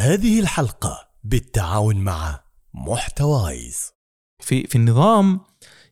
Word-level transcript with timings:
هذه 0.00 0.40
الحلقة 0.40 1.08
بالتعاون 1.24 1.96
مع 1.96 2.40
محتوايز. 2.74 3.92
في 4.38 4.66
في 4.66 4.76
النظام 4.76 5.40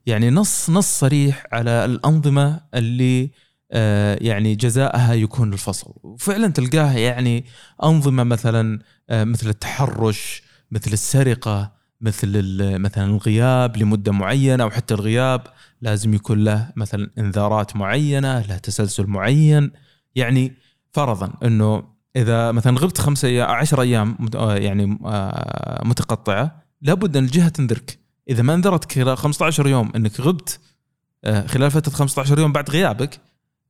يعني 0.07 0.31
نص 0.31 0.71
نص 0.71 0.99
صريح 0.99 1.47
على 1.53 1.85
الأنظمة 1.85 2.61
اللي 2.75 3.31
آه، 3.73 4.19
يعني 4.21 4.55
جزاءها 4.55 5.15
يكون 5.15 5.53
الفصل 5.53 5.95
وفعلا 6.03 6.49
تلقاه 6.49 6.93
يعني 6.93 7.45
أنظمة 7.85 8.25
مثلا 8.25 8.79
آه، 9.11 9.25
مثل 9.25 9.49
التحرش 9.49 10.43
مثل 10.71 10.93
السرقة 10.93 11.73
مثل 12.01 12.31
مثلا 12.79 13.05
الغياب 13.05 13.77
لمدة 13.77 14.13
معينة 14.13 14.65
أو 14.65 14.71
حتى 14.71 14.95
الغياب 14.95 15.43
لازم 15.81 16.15
يكون 16.15 16.45
له 16.45 16.73
مثلا 16.77 17.11
إنذارات 17.19 17.77
معينة 17.77 18.41
له 18.41 18.59
تسلسل 18.59 19.07
معين. 19.07 19.71
يعني 20.15 20.53
فرضا 20.93 21.33
إنه 21.43 21.98
إذا 22.19 22.53
مثلا 22.53 22.79
غبت 22.79 22.99
خمسة 22.99 23.29
أيام 23.29 23.49
10 23.49 23.83
أيام 23.83 24.17
آه، 24.35 24.57
يعني 24.57 24.99
آه، 25.05 25.83
متقطعة 25.85 26.63
لابد 26.83 27.17
أن 27.17 27.25
الجهة 27.25 27.49
تنذرك 27.49 27.99
إذا 28.29 28.43
ما 28.43 28.55
انذرتك 28.55 28.93
خلال 28.93 29.19
15 29.19 29.67
يوم 29.67 29.93
إنك 29.97 30.21
غبت 30.21 30.61
آه، 31.25 31.47
خلال 31.47 31.71
فترة 31.71 31.93
15 31.93 32.39
يوم 32.39 32.53
بعد 32.53 32.71
غيابك 32.71 33.21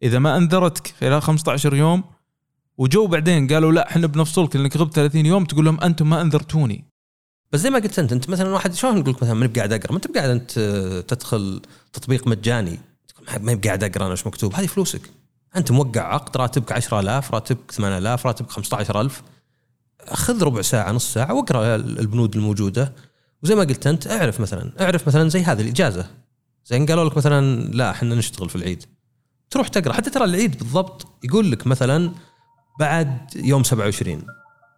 إذا 0.02 0.18
ما 0.18 0.36
انذرتك 0.36 0.94
خلال 1.00 1.22
15 1.22 1.74
يوم 1.74 2.04
وجو 2.78 3.06
بعدين 3.06 3.48
قالوا 3.48 3.72
لا 3.72 3.90
إحنا 3.90 4.06
بنفصلك 4.06 4.56
لأنك 4.56 4.76
غبت 4.76 4.94
30 4.94 5.26
يوم 5.26 5.44
تقول 5.44 5.64
لهم 5.64 5.80
أنتم 5.80 6.10
ما 6.10 6.20
انذرتوني 6.20 6.84
بس 7.52 7.60
زي 7.60 7.70
ما 7.70 7.78
قلت 7.78 7.98
أنت 7.98 8.12
أنت 8.12 8.30
مثلا 8.30 8.50
واحد 8.50 8.74
شلون 8.74 8.98
نقول 8.98 9.14
لك 9.14 9.22
مثلا 9.22 9.34
ماني 9.34 9.52
بقاعد 9.52 9.72
أقرأ؟ 9.72 9.92
ما 9.92 9.96
أنت 9.96 10.10
بقاعد 10.10 10.30
أنت 10.30 10.52
تدخل 11.08 11.62
تطبيق 11.92 12.26
مجاني 12.26 12.78
ما 13.40 13.54
بقاعد 13.54 13.84
أقرأ 13.84 14.02
أنا 14.02 14.12
إيش 14.12 14.26
مكتوب؟ 14.26 14.54
هذه 14.54 14.66
فلوسك. 14.66 15.10
أنت 15.56 15.72
موقع 15.72 16.00
عقد 16.00 16.36
راتبك 16.36 16.72
10000 16.72 17.34
راتبك 17.34 17.70
8000 17.70 18.26
راتبك 18.26 18.50
15000 18.50 19.22
خذ 20.12 20.42
ربع 20.42 20.62
ساعة 20.62 20.92
نص 20.92 21.12
ساعة 21.12 21.34
واقرأ 21.34 21.76
البنود 21.76 22.36
الموجودة. 22.36 22.92
وزي 23.42 23.54
ما 23.54 23.60
قلت 23.60 23.86
أنت 23.86 24.06
اعرف 24.06 24.40
مثلا 24.40 24.72
اعرف 24.80 25.08
مثلا 25.08 25.28
زي 25.28 25.42
هذه 25.42 25.60
الإجازة. 25.60 26.06
زين 26.64 26.86
قالوا 26.86 27.04
لك 27.04 27.16
مثلا 27.16 27.62
لا 27.62 27.90
إحنا 27.90 28.14
نشتغل 28.14 28.48
في 28.48 28.56
العيد. 28.56 28.84
تروح 29.50 29.68
تقرأ. 29.68 29.92
حتى 29.92 30.10
ترى 30.10 30.24
العيد 30.24 30.58
بالضبط 30.58 31.06
يقول 31.24 31.50
لك 31.50 31.66
مثلا 31.66 32.12
بعد 32.80 33.18
يوم 33.36 33.62
27 33.64 34.26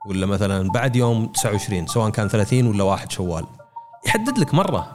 ولا 0.06 0.26
مثلا 0.26 0.68
بعد 0.68 0.96
يوم 0.96 1.26
29 1.26 1.86
سواء 1.86 2.10
كان 2.10 2.28
30 2.28 2.66
ولا 2.66 2.84
1 2.84 3.12
شوال. 3.12 3.46
يحدد 4.06 4.38
لك 4.38 4.54
مرة. 4.54 4.92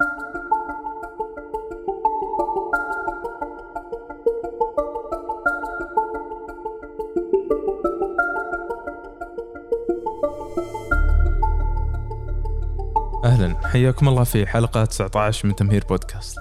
حياكم 13.75 14.07
الله 14.07 14.23
في 14.23 14.47
حلقة 14.47 14.85
19 14.85 15.47
من 15.47 15.55
تمهير 15.55 15.83
بودكاست. 15.89 16.37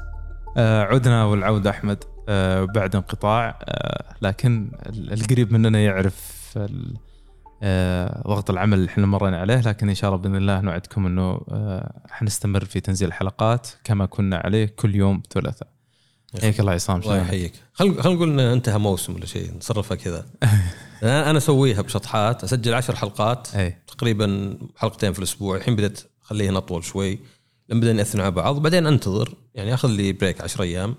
آه 0.57 0.83
عدنا 0.83 1.25
والعود 1.25 1.67
أحمد 1.67 2.05
آه 2.29 2.65
بعد 2.65 2.97
انقطاع 2.97 3.59
آه 3.63 4.15
لكن 4.23 4.71
ال- 4.87 5.13
القريب 5.13 5.53
مننا 5.53 5.79
يعرف 5.81 6.55
آه 7.63 8.23
ضغط 8.29 8.51
العمل 8.51 8.79
اللي 8.79 8.89
إحنا 8.89 9.07
مرينا 9.07 9.39
عليه 9.41 9.61
لكن 9.61 9.89
إن 9.89 9.95
شاء 9.95 10.11
الله 10.11 10.23
بإذن 10.23 10.37
الله 10.37 10.61
نوعدكم 10.61 11.07
إنه 11.07 11.41
آه 11.51 12.01
حنستمر 12.11 12.65
في 12.65 12.81
تنزيل 12.81 13.09
الحلقات 13.09 13.69
كما 13.85 14.07
كنا 14.07 14.37
عليه 14.37 14.67
كل 14.77 14.95
يوم 14.95 15.23
ثلاثاء 15.31 15.69
حياك 16.41 16.61
الله 16.61 16.73
عصام 16.73 17.01
الله؟ 17.01 17.17
يحييك. 17.17 17.53
خل 17.73 18.03
خل 18.03 18.15
نقول 18.15 18.29
انه 18.31 18.53
انتهى 18.53 18.79
موسم 18.79 19.15
ولا 19.15 19.27
شيء 19.27 19.57
نصرفها 19.57 19.97
كذا. 19.97 20.27
أنا 21.03 21.37
أسويها 21.39 21.83
بشطحات 21.83 22.45
أسجل 22.45 22.75
عشر 22.75 22.97
حلقات 22.97 23.55
إي. 23.55 23.77
تقريبا 23.87 24.59
حلقتين 24.77 25.13
في 25.13 25.19
الأسبوع. 25.19 25.57
الحين 25.57 25.77
بدأت 25.77 26.01
اخليها 26.25 26.59
اطول 26.59 26.85
شوي 26.85 27.19
لما 27.69 27.81
بدأنا 27.81 27.97
نأثر 27.97 28.21
على 28.21 28.31
بعض 28.31 28.63
بعدين 28.63 28.87
أنتظر 28.87 29.35
يعني 29.55 29.75
أخذ 29.75 29.89
لي 29.89 30.13
بريك 30.13 30.41
10 30.41 30.63
أيام. 30.63 30.95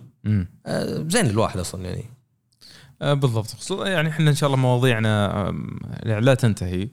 آه، 0.65 1.05
زين 1.07 1.25
الواحد 1.25 1.59
أصلا 1.59 1.85
يعني. 1.85 2.03
آه، 3.01 3.13
بالضبط. 3.13 3.47
خصوصا 3.47 3.87
يعني 3.87 4.09
إحنا 4.09 4.29
إن 4.29 4.35
شاء 4.35 4.47
الله 4.47 4.57
مواضيعنا 4.57 5.27
يعني 6.03 6.25
لا 6.25 6.33
تنتهي 6.33 6.89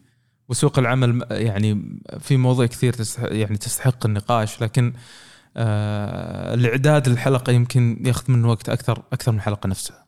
وسوق 0.49 0.79
العمل 0.79 1.27
يعني 1.31 1.99
في 2.21 2.37
مواضيع 2.37 2.67
كثير 2.67 2.93
تستحق 2.93 3.29
يعني 3.33 3.57
تستحق 3.57 4.07
النقاش 4.07 4.63
لكن 4.63 4.93
آه 5.57 6.55
الإعداد 6.55 7.09
للحلقة 7.09 7.53
يمكن 7.53 8.03
ياخذ 8.07 8.33
من 8.33 8.45
وقت 8.45 8.69
أكثر 8.69 9.03
أكثر 9.13 9.33
من 9.33 9.39
الحلقة 9.39 9.67
نفسها. 9.67 10.07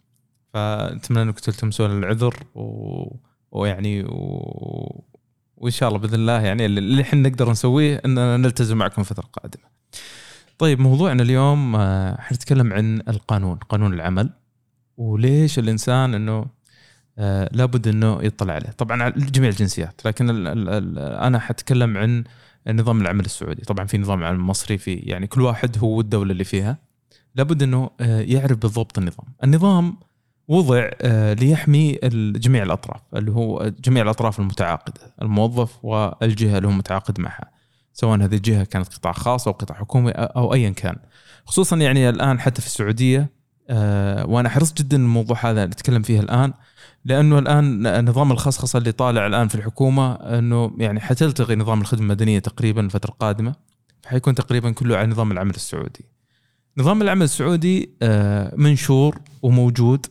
فأتمنى 0.54 1.22
إنكم 1.22 1.38
تلتمسون 1.38 1.98
العذر 1.98 2.34
و... 2.54 3.16
ويعني 3.52 4.04
و... 4.04 5.04
وإن 5.56 5.70
شاء 5.70 5.88
الله 5.88 5.98
بإذن 5.98 6.14
الله 6.14 6.40
يعني 6.40 6.66
اللي 6.66 7.02
إحنا 7.02 7.28
نقدر 7.28 7.50
نسويه 7.50 8.02
إننا 8.04 8.36
نلتزم 8.36 8.76
معكم 8.76 9.00
الفترة 9.00 9.24
القادمه. 9.24 9.64
طيب 10.58 10.80
موضوعنا 10.80 11.22
اليوم 11.22 11.76
آه، 11.76 12.20
حنتكلم 12.20 12.72
عن 12.72 13.02
القانون، 13.08 13.56
قانون 13.56 13.94
العمل 13.94 14.30
وليش 14.96 15.58
الإنسان 15.58 16.14
إنه 16.14 16.46
آه 17.18 17.48
لابد 17.52 17.88
إنه 17.88 18.18
يطلع 18.22 18.54
عليه. 18.54 18.70
طبعا 18.70 19.02
على 19.02 19.12
جميع 19.16 19.50
الجنسيات 19.50 20.00
لكن 20.04 20.30
ال 20.30 20.46
ال 20.46 20.68
ال 20.68 20.98
أنا 20.98 21.38
حتكلم 21.38 21.96
عن 21.96 22.24
نظام 22.68 23.00
العمل 23.00 23.24
السعودي. 23.24 23.62
طبعا 23.62 23.86
في 23.86 23.98
نظام 23.98 24.20
العمل 24.20 24.36
المصري 24.36 24.78
في 24.78 24.94
يعني 24.94 25.26
كل 25.26 25.40
واحد 25.40 25.78
هو 25.78 26.00
الدولة 26.00 26.32
اللي 26.32 26.44
فيها. 26.44 26.78
لابد 27.34 27.62
إنه 27.62 27.90
آه 28.00 28.20
يعرف 28.20 28.58
بالضبط 28.58 28.98
النظام. 28.98 29.26
النظام 29.44 29.96
وضع 30.48 30.90
آه 31.00 31.32
ليحمي 31.32 31.98
جميع 32.36 32.62
الأطراف 32.62 33.00
اللي 33.16 33.32
هو 33.32 33.72
جميع 33.80 34.02
الأطراف 34.02 34.40
المتعاقدة 34.40 35.14
الموظف 35.22 35.84
والجهة 35.84 36.56
اللي 36.56 36.68
هو 36.68 36.72
متعاقد 36.72 37.20
معها 37.20 37.50
سواء 37.92 38.18
هذه 38.18 38.34
الجهة 38.34 38.64
كانت 38.64 38.94
قطاع 38.94 39.12
خاص 39.12 39.46
أو 39.48 39.52
قطاع 39.52 39.76
حكومي 39.76 40.10
أو 40.10 40.54
ايا 40.54 40.70
كان 40.70 40.96
خصوصا 41.44 41.76
يعني 41.76 42.08
الآن 42.08 42.40
حتى 42.40 42.60
في 42.60 42.66
السعودية 42.66 43.30
آه، 43.70 44.26
وأنا 44.26 44.48
حريص 44.48 44.72
جدا 44.72 44.96
الموضوع 44.96 45.36
هذا 45.50 45.66
نتكلم 45.66 46.02
فيه 46.02 46.20
الآن 46.20 46.52
لأنه 47.04 47.38
الآن 47.38 48.04
نظام 48.08 48.32
الخصخصة 48.32 48.78
اللي 48.78 48.92
طالع 48.92 49.26
الآن 49.26 49.48
في 49.48 49.54
الحكومة 49.54 50.14
إنه 50.14 50.72
يعني 50.78 51.00
حتلتغي 51.00 51.56
نظام 51.56 51.80
الخدمة 51.80 52.02
المدنية 52.02 52.38
تقريبا 52.38 52.80
الفترة 52.80 53.10
القادمة 53.10 53.54
حيكون 54.06 54.34
تقريبا 54.34 54.70
كله 54.70 54.96
على 54.96 55.06
نظام 55.06 55.32
العمل 55.32 55.54
السعودي. 55.54 56.04
نظام 56.78 57.02
العمل 57.02 57.22
السعودي 57.22 57.90
آه، 58.02 58.54
منشور 58.56 59.18
وموجود 59.42 60.06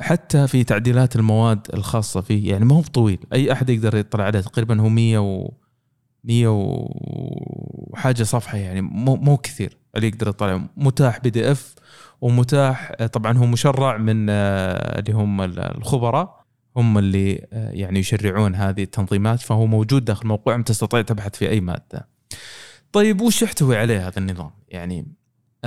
حتى 0.00 0.48
في 0.48 0.64
تعديلات 0.64 1.16
المواد 1.16 1.66
الخاصة 1.74 2.20
فيه 2.20 2.50
يعني 2.50 2.64
ما 2.64 2.76
هو 2.76 2.82
طويل 2.82 3.18
أي 3.32 3.52
أحد 3.52 3.70
يقدر 3.70 3.96
يطلع 3.96 4.24
عليه 4.24 4.40
تقريبا 4.40 4.80
هو 4.80 4.88
100 4.88 5.18
و 5.18 5.52
100 6.24 6.46
وحاجة 6.48 8.22
صفحة 8.22 8.58
يعني 8.58 8.80
مو 8.80 9.16
مو 9.16 9.36
كثير 9.36 9.76
اللي 9.96 10.08
يقدر 10.08 10.28
يطلع 10.28 10.68
متاح 10.76 11.18
بي 11.18 11.30
دي 11.30 11.52
إف 11.52 11.74
ومتاح 12.20 12.92
طبعا 13.12 13.38
هو 13.38 13.46
مشرع 13.46 13.96
من 13.96 14.26
آه، 14.30 14.98
اللي 14.98 15.12
هم 15.12 15.40
الخبراء 15.58 16.46
هم 16.76 16.98
اللي 16.98 17.46
آه، 17.52 17.70
يعني 17.70 17.98
يشرعون 17.98 18.54
هذه 18.54 18.82
التنظيمات 18.82 19.40
فهو 19.40 19.66
موجود 19.66 20.04
داخل 20.04 20.26
موقعهم 20.26 20.62
تستطيع 20.62 21.02
تبحث 21.02 21.36
في 21.36 21.50
أي 21.50 21.60
مادة. 21.60 22.08
طيب 22.92 23.20
وش 23.20 23.42
يحتوي 23.42 23.76
عليه 23.76 24.08
هذا 24.08 24.18
النظام؟ 24.18 24.50
يعني 24.68 25.06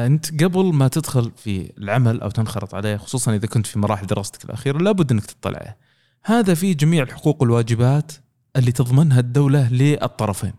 أنت 0.05 0.43
قبل 0.43 0.73
ما 0.73 0.87
تدخل 0.87 1.31
في 1.35 1.71
العمل 1.77 2.21
أو 2.21 2.29
تنخرط 2.29 2.75
عليه 2.75 2.97
خصوصا 2.97 3.35
إذا 3.35 3.47
كنت 3.47 3.67
في 3.67 3.79
مراحل 3.79 4.07
دراستك 4.07 4.45
الأخيرة 4.45 4.77
لابد 4.77 5.11
إنك 5.11 5.25
تطلع. 5.25 5.75
هذا 6.23 6.53
فيه 6.53 6.73
جميع 6.73 7.03
الحقوق 7.03 7.41
والواجبات 7.41 8.11
اللي 8.55 8.71
تضمنها 8.71 9.19
الدولة 9.19 9.73
للطرفين. 9.73 10.53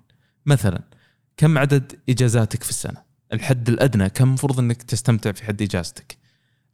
مثلا 0.47 0.83
كم 1.37 1.59
عدد 1.59 1.93
إجازاتك 2.09 2.63
في 2.63 2.71
السنة؟ 2.71 3.03
الحد 3.33 3.69
الأدنى 3.69 4.09
كم 4.09 4.29
المفروض 4.29 4.59
إنك 4.59 4.83
تستمتع 4.83 5.33
في 5.33 5.45
حد 5.45 5.63
إجازتك 5.63 6.19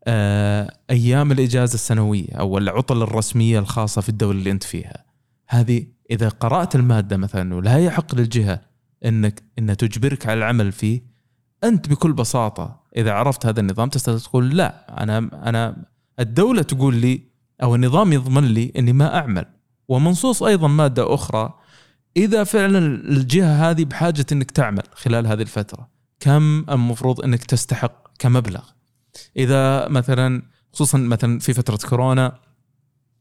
آه، 0.08 0.76
أيام 0.90 1.32
الإجازة 1.32 1.74
السنوية 1.74 2.32
أو 2.32 2.58
العطل 2.58 3.02
الرسمية 3.02 3.58
الخاصة 3.58 4.00
في 4.00 4.08
الدولة 4.08 4.38
اللي 4.38 4.50
أنت 4.50 4.64
فيها 4.64 5.04
هذه 5.48 5.86
إذا 6.10 6.28
قرأت 6.28 6.74
المادة 6.74 7.16
مثلا 7.16 7.54
ولا 7.54 7.78
يحق 7.78 8.14
للجهة 8.14 8.60
إنك 9.04 9.42
انها 9.58 9.74
تجبرك 9.74 10.26
على 10.26 10.38
العمل 10.38 10.72
فيه 10.72 11.02
أنت 11.64 11.88
بكل 11.88 12.12
بساطة 12.12 12.80
إذا 12.96 13.12
عرفت 13.12 13.46
هذا 13.46 13.60
النظام 13.60 13.88
تستطيع 13.88 14.18
تقول 14.18 14.56
لا 14.56 15.02
أنا 15.02 15.18
أنا 15.18 15.84
الدولة 16.20 16.62
تقول 16.62 16.94
لي 16.94 17.22
أو 17.62 17.74
النظام 17.74 18.12
يضمن 18.12 18.44
لي 18.44 18.72
إني 18.78 18.92
ما 18.92 19.18
أعمل. 19.18 19.44
ومنصوص 19.88 20.42
أيضا 20.42 20.68
مادة 20.68 21.14
أخرى 21.14 21.54
إذا 22.16 22.44
فعلا 22.44 22.78
الجهة 22.78 23.70
هذه 23.70 23.84
بحاجة 23.84 24.26
إنك 24.32 24.50
تعمل 24.50 24.82
خلال 24.92 25.26
هذه 25.26 25.42
الفترة 25.42 25.88
كم 26.20 26.64
المفروض 26.70 27.20
إنك 27.20 27.44
تستحق 27.44 28.08
كمبلغ؟ 28.18 28.64
إذا 29.36 29.88
مثلا 29.88 30.42
خصوصا 30.72 30.98
مثلا 30.98 31.38
في 31.38 31.52
فترة 31.52 31.88
كورونا 31.88 32.38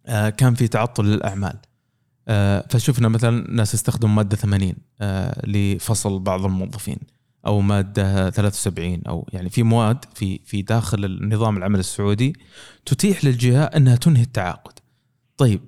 آه، 0.05 0.29
كان 0.29 0.53
في 0.53 0.67
تعطل 0.67 1.05
للأعمال. 1.05 1.57
آه، 2.27 2.65
فشفنا 2.69 3.07
مثلا 3.07 3.51
ناس 3.51 3.73
يستخدموا 3.73 4.15
مادة 4.15 4.37
80 4.37 4.73
آه، 5.01 5.47
لفصل 5.47 6.19
بعض 6.19 6.45
الموظفين. 6.45 6.97
أو 7.45 7.61
مادة 7.61 8.29
73 8.29 9.01
أو 9.07 9.27
يعني 9.33 9.49
في 9.49 9.63
مواد 9.63 10.05
في 10.15 10.39
في 10.45 10.61
داخل 10.61 11.05
النظام 11.05 11.57
العمل 11.57 11.79
السعودي 11.79 12.35
تتيح 12.85 13.25
للجهة 13.25 13.63
أنها 13.63 13.95
تنهي 13.95 14.23
التعاقد. 14.23 14.79
طيب 15.37 15.61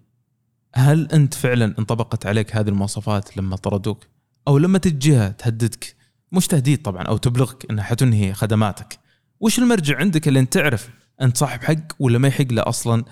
هل 0.76 1.08
أنت 1.12 1.34
فعلا 1.34 1.76
انطبقت 1.80 2.26
عليك 2.26 2.56
هذه 2.56 2.70
المواصفات 2.70 3.38
لما 3.38 3.56
طردوك؟ 3.56 4.08
أو 4.48 4.58
لما 4.58 4.78
تجي 4.78 5.10
جهه 5.10 5.30
تهددك؟ 5.30 5.96
مش 6.32 6.48
تهديد 6.48 6.82
طبعا 6.82 7.04
أو 7.04 7.18
تبلغك 7.18 7.66
أنها 7.72 7.84
حتنهي 7.84 8.34
خدماتك. 8.34 9.00
وش 9.40 9.60
المرجع 9.60 9.98
عندك 9.98 10.28
اللي 10.28 10.40
أنت 10.40 10.54
تعرف 10.54 10.90
أنت 11.22 11.38
صاحب 11.38 11.64
حق 11.64 11.76
ولا 12.00 12.18
ما 12.18 12.28
يحق 12.28 12.52
له 12.52 12.64
أصلا 12.68 13.04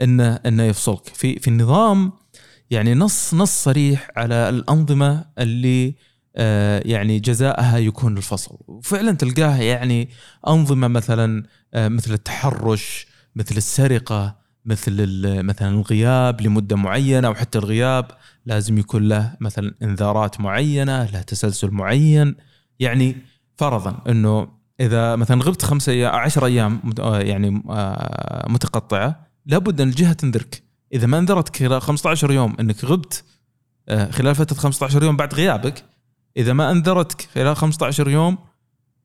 انه 0.00 0.34
إنه 0.34 0.62
يفصلك؟ 0.62 1.08
في 1.08 1.38
في 1.38 1.48
النظام 1.48 2.12
يعني 2.70 2.94
نص 2.94 3.34
نص 3.34 3.62
صريح 3.64 4.10
على 4.16 4.48
الأنظمة 4.48 5.24
اللي 5.38 5.94
يعني 6.84 7.18
جزاءها 7.20 7.78
يكون 7.78 8.16
الفصل. 8.16 8.58
وفعلا 8.68 9.12
تلقاها 9.12 9.62
يعني 9.62 10.08
أنظمة 10.48 10.88
مثلا 10.88 11.42
آه، 11.74 11.88
مثل 11.88 12.12
التحرش 12.12 13.06
مثل 13.36 13.56
السرقة 13.56 14.36
مثل 14.64 14.94
مثلا 15.42 15.68
الغياب 15.68 16.40
لمدة 16.40 16.76
معينة 16.76 17.28
أو 17.28 17.34
حتى 17.34 17.58
الغياب 17.58 18.06
لازم 18.46 18.78
يكون 18.78 19.08
له 19.08 19.36
مثلا 19.40 19.74
إنذارات 19.82 20.40
معينة 20.40 21.04
له 21.04 21.22
تسلسل 21.22 21.70
معين. 21.70 22.36
يعني 22.80 23.16
فرضا 23.56 24.02
إنه 24.08 24.48
إذا 24.80 25.16
مثلا 25.16 25.42
غبت 25.42 25.62
خمسة 25.62 26.06
10 26.08 26.46
أيام 26.46 26.80
مت- 26.84 27.00
آه، 27.00 27.20
يعني 27.20 27.62
آه، 27.70 28.46
متقطعة 28.48 29.26
لابد 29.46 29.80
إن 29.80 29.88
الجهة 29.88 30.12
تنذرك 30.12 30.62
إذا 30.92 31.06
ما 31.06 31.18
انذرتك 31.18 31.56
خلال 31.56 31.82
15 31.82 32.30
يوم 32.32 32.56
إنك 32.60 32.84
غبت 32.84 33.24
آه، 33.88 34.10
خلال 34.10 34.34
فترة 34.34 34.56
15 34.56 35.02
يوم 35.02 35.16
بعد 35.16 35.34
غيابك 35.34 35.84
إذا 36.36 36.52
ما 36.52 36.70
أنذرتك 36.70 37.28
خلال 37.34 37.56
15 37.56 38.08
يوم 38.08 38.38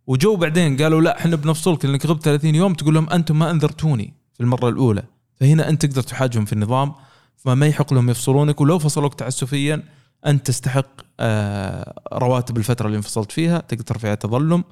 وجو 0.07 0.35
بعدين 0.35 0.77
قالوا 0.77 1.01
لا 1.01 1.19
إحنا 1.19 1.35
بنفصلك 1.35 1.85
لأنك 1.85 2.05
غبت 2.05 2.23
30 2.23 2.55
يوم 2.55 2.73
تقول 2.73 2.93
لهم 2.93 3.09
أنتم 3.09 3.39
ما 3.39 3.51
أنذرتوني 3.51 4.13
في 4.33 4.39
المرة 4.39 4.69
الأولى. 4.69 5.03
فهنا 5.35 5.69
أنت 5.69 5.85
تقدر 5.85 6.01
تحاجهم 6.01 6.45
في 6.45 6.53
النظام 6.53 6.93
فما 7.37 7.67
يحق 7.67 7.93
لهم 7.93 8.09
يفصلونك 8.09 8.61
ولو 8.61 8.79
فصلوك 8.79 9.13
تعسفيا 9.13 9.83
أنت 10.25 10.47
تستحق 10.47 11.01
آه، 11.19 12.01
رواتب 12.13 12.57
الفترة 12.57 12.85
اللي 12.85 12.97
انفصلت 12.97 13.31
فيها 13.31 13.59
تقدر 13.59 13.97
فيها 13.97 14.15
تظلم. 14.15 14.63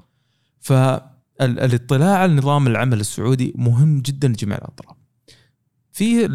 فالاطلاع 0.60 2.18
على 2.18 2.34
نظام 2.34 2.66
العمل 2.66 3.00
السعودي 3.00 3.52
مهم 3.56 4.00
جدا 4.00 4.28
لجميع 4.28 4.58
الأطراف. 4.58 4.96
في 5.92 6.28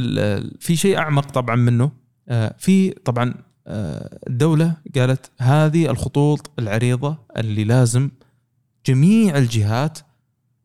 في 0.59 0.75
شيء 0.75 0.97
أعمق 0.97 1.31
طبعا 1.31 1.55
منه 1.55 1.91
آه، 2.29 2.55
في 2.59 2.89
طبعا 2.89 3.33
الدولة 3.67 4.75
قالت 4.95 5.31
هذه 5.39 5.89
الخطوط 5.89 6.51
العريضة 6.59 7.17
اللي 7.37 7.63
لازم 7.63 8.09
جميع 8.85 9.37
الجهات 9.37 9.99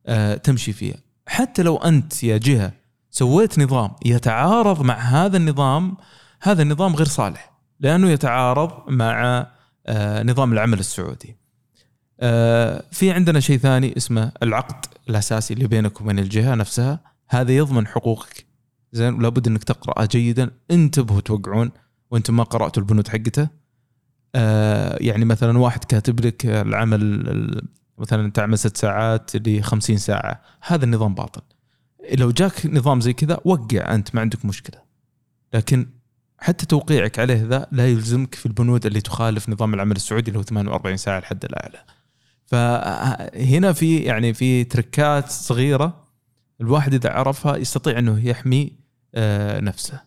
آه، 0.07 0.35
تمشي 0.35 0.73
فيها. 0.73 0.97
حتى 1.27 1.63
لو 1.63 1.77
أنت 1.77 2.25
يا 2.25 2.37
جهة 2.37 2.73
سويت 3.11 3.59
نظام 3.59 3.91
يتعارض 4.05 4.83
مع 4.83 4.99
هذا 4.99 5.37
النظام 5.37 5.97
هذا 6.41 6.63
النظام 6.63 6.97
غير 6.97 7.07
صالح 7.07 7.53
لأنه 7.81 8.11
يتعارض 8.11 8.91
مع 8.91 9.47
آه، 9.87 10.23
نظام 10.23 10.53
العمل 10.53 10.79
السعودي. 10.79 11.37
آه، 12.21 12.85
في 12.93 13.13
عندنا 13.13 13.41
شيء 13.41 13.59
ثاني 13.59 13.97
اسمه 13.97 14.33
العقد 14.43 14.87
الأساسي 15.09 15.55
اللي 15.55 15.67
بينك 15.67 16.01
وبين 16.01 16.19
الجهة 16.19 16.55
نفسها. 16.55 17.01
هذا 17.29 17.53
يضمن 17.53 17.87
حقوقك. 17.87 18.47
زين 18.93 19.15
ولابد 19.15 19.47
إنك 19.47 19.65
تقراه 19.65 20.05
جيدا. 20.05 20.51
انتبهوا 20.71 21.21
توقعون 21.21 21.71
وأنتم 22.11 22.37
ما 22.37 22.43
قرأتوا 22.45 22.83
البنود 22.83 23.09
حقته. 23.09 23.49
آه، 24.35 24.99
يعني 25.01 25.25
مثلا 25.25 25.59
واحد 25.59 25.85
كاتب 25.85 26.21
لك 26.27 26.47
العمل 26.47 27.03
ال- 27.03 27.69
مثلا 27.99 28.31
تعمل 28.31 28.59
ست 28.59 28.77
ساعات 28.77 29.37
ل 29.37 29.63
50 29.63 29.97
ساعة. 29.99 30.43
هذا 30.61 30.85
النظام 30.85 31.15
باطل. 31.15 31.43
لو 32.15 32.31
جاك 32.31 32.67
نظام 32.67 33.01
زي 33.01 33.13
كذا 33.13 33.39
وقع 33.45 33.95
أنت 33.95 34.15
ما 34.15 34.21
عندك 34.21 34.45
مشكلة. 34.45 34.83
لكن 35.55 35.87
حتى 36.39 36.67
توقيعك 36.67 37.19
عليه 37.19 37.45
ذا 37.47 37.67
لا 37.73 37.89
يلزمك 37.89 38.35
في 38.35 38.47
البنود 38.47 38.87
اللي 38.87 39.01
تخالف 39.01 39.49
نظام 39.49 39.75
العمل 39.75 39.97
السعودي 39.97 40.29
اللي 40.29 40.39
هو 40.39 40.43
48 40.43 40.97
ساعة 40.97 41.19
الحد 41.19 41.45
الاعلى 41.45 41.79
فهنا 42.47 43.73
في 43.73 43.97
يعني 43.99 44.35
في 44.35 44.65
تركات 44.65 45.29
صغيرة 45.31 46.05
الواحد 46.61 46.95
إذا 46.95 47.11
عرفها 47.11 47.57
يستطيع 47.57 47.99
إنه 47.99 48.27
يحمي 48.29 48.73
آه، 49.15 49.61
نفسه. 49.61 50.01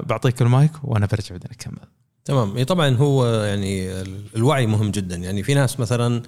بعطيك 0.00 0.42
المايك 0.42 0.72
وأنا 0.84 1.06
برجع 1.06 1.30
بعدين 1.30 1.50
أكمل. 1.50 1.88
تمام. 2.24 2.56
إيه 2.56 2.64
طبعا 2.64 2.96
هو 2.96 3.26
يعني 3.26 3.92
ال- 4.00 4.24
الوعي 4.36 4.66
مهم 4.66 4.90
جدا. 4.90 5.16
يعني 5.16 5.42
في 5.42 5.54
ناس 5.54 5.80
مثلا 5.80 6.22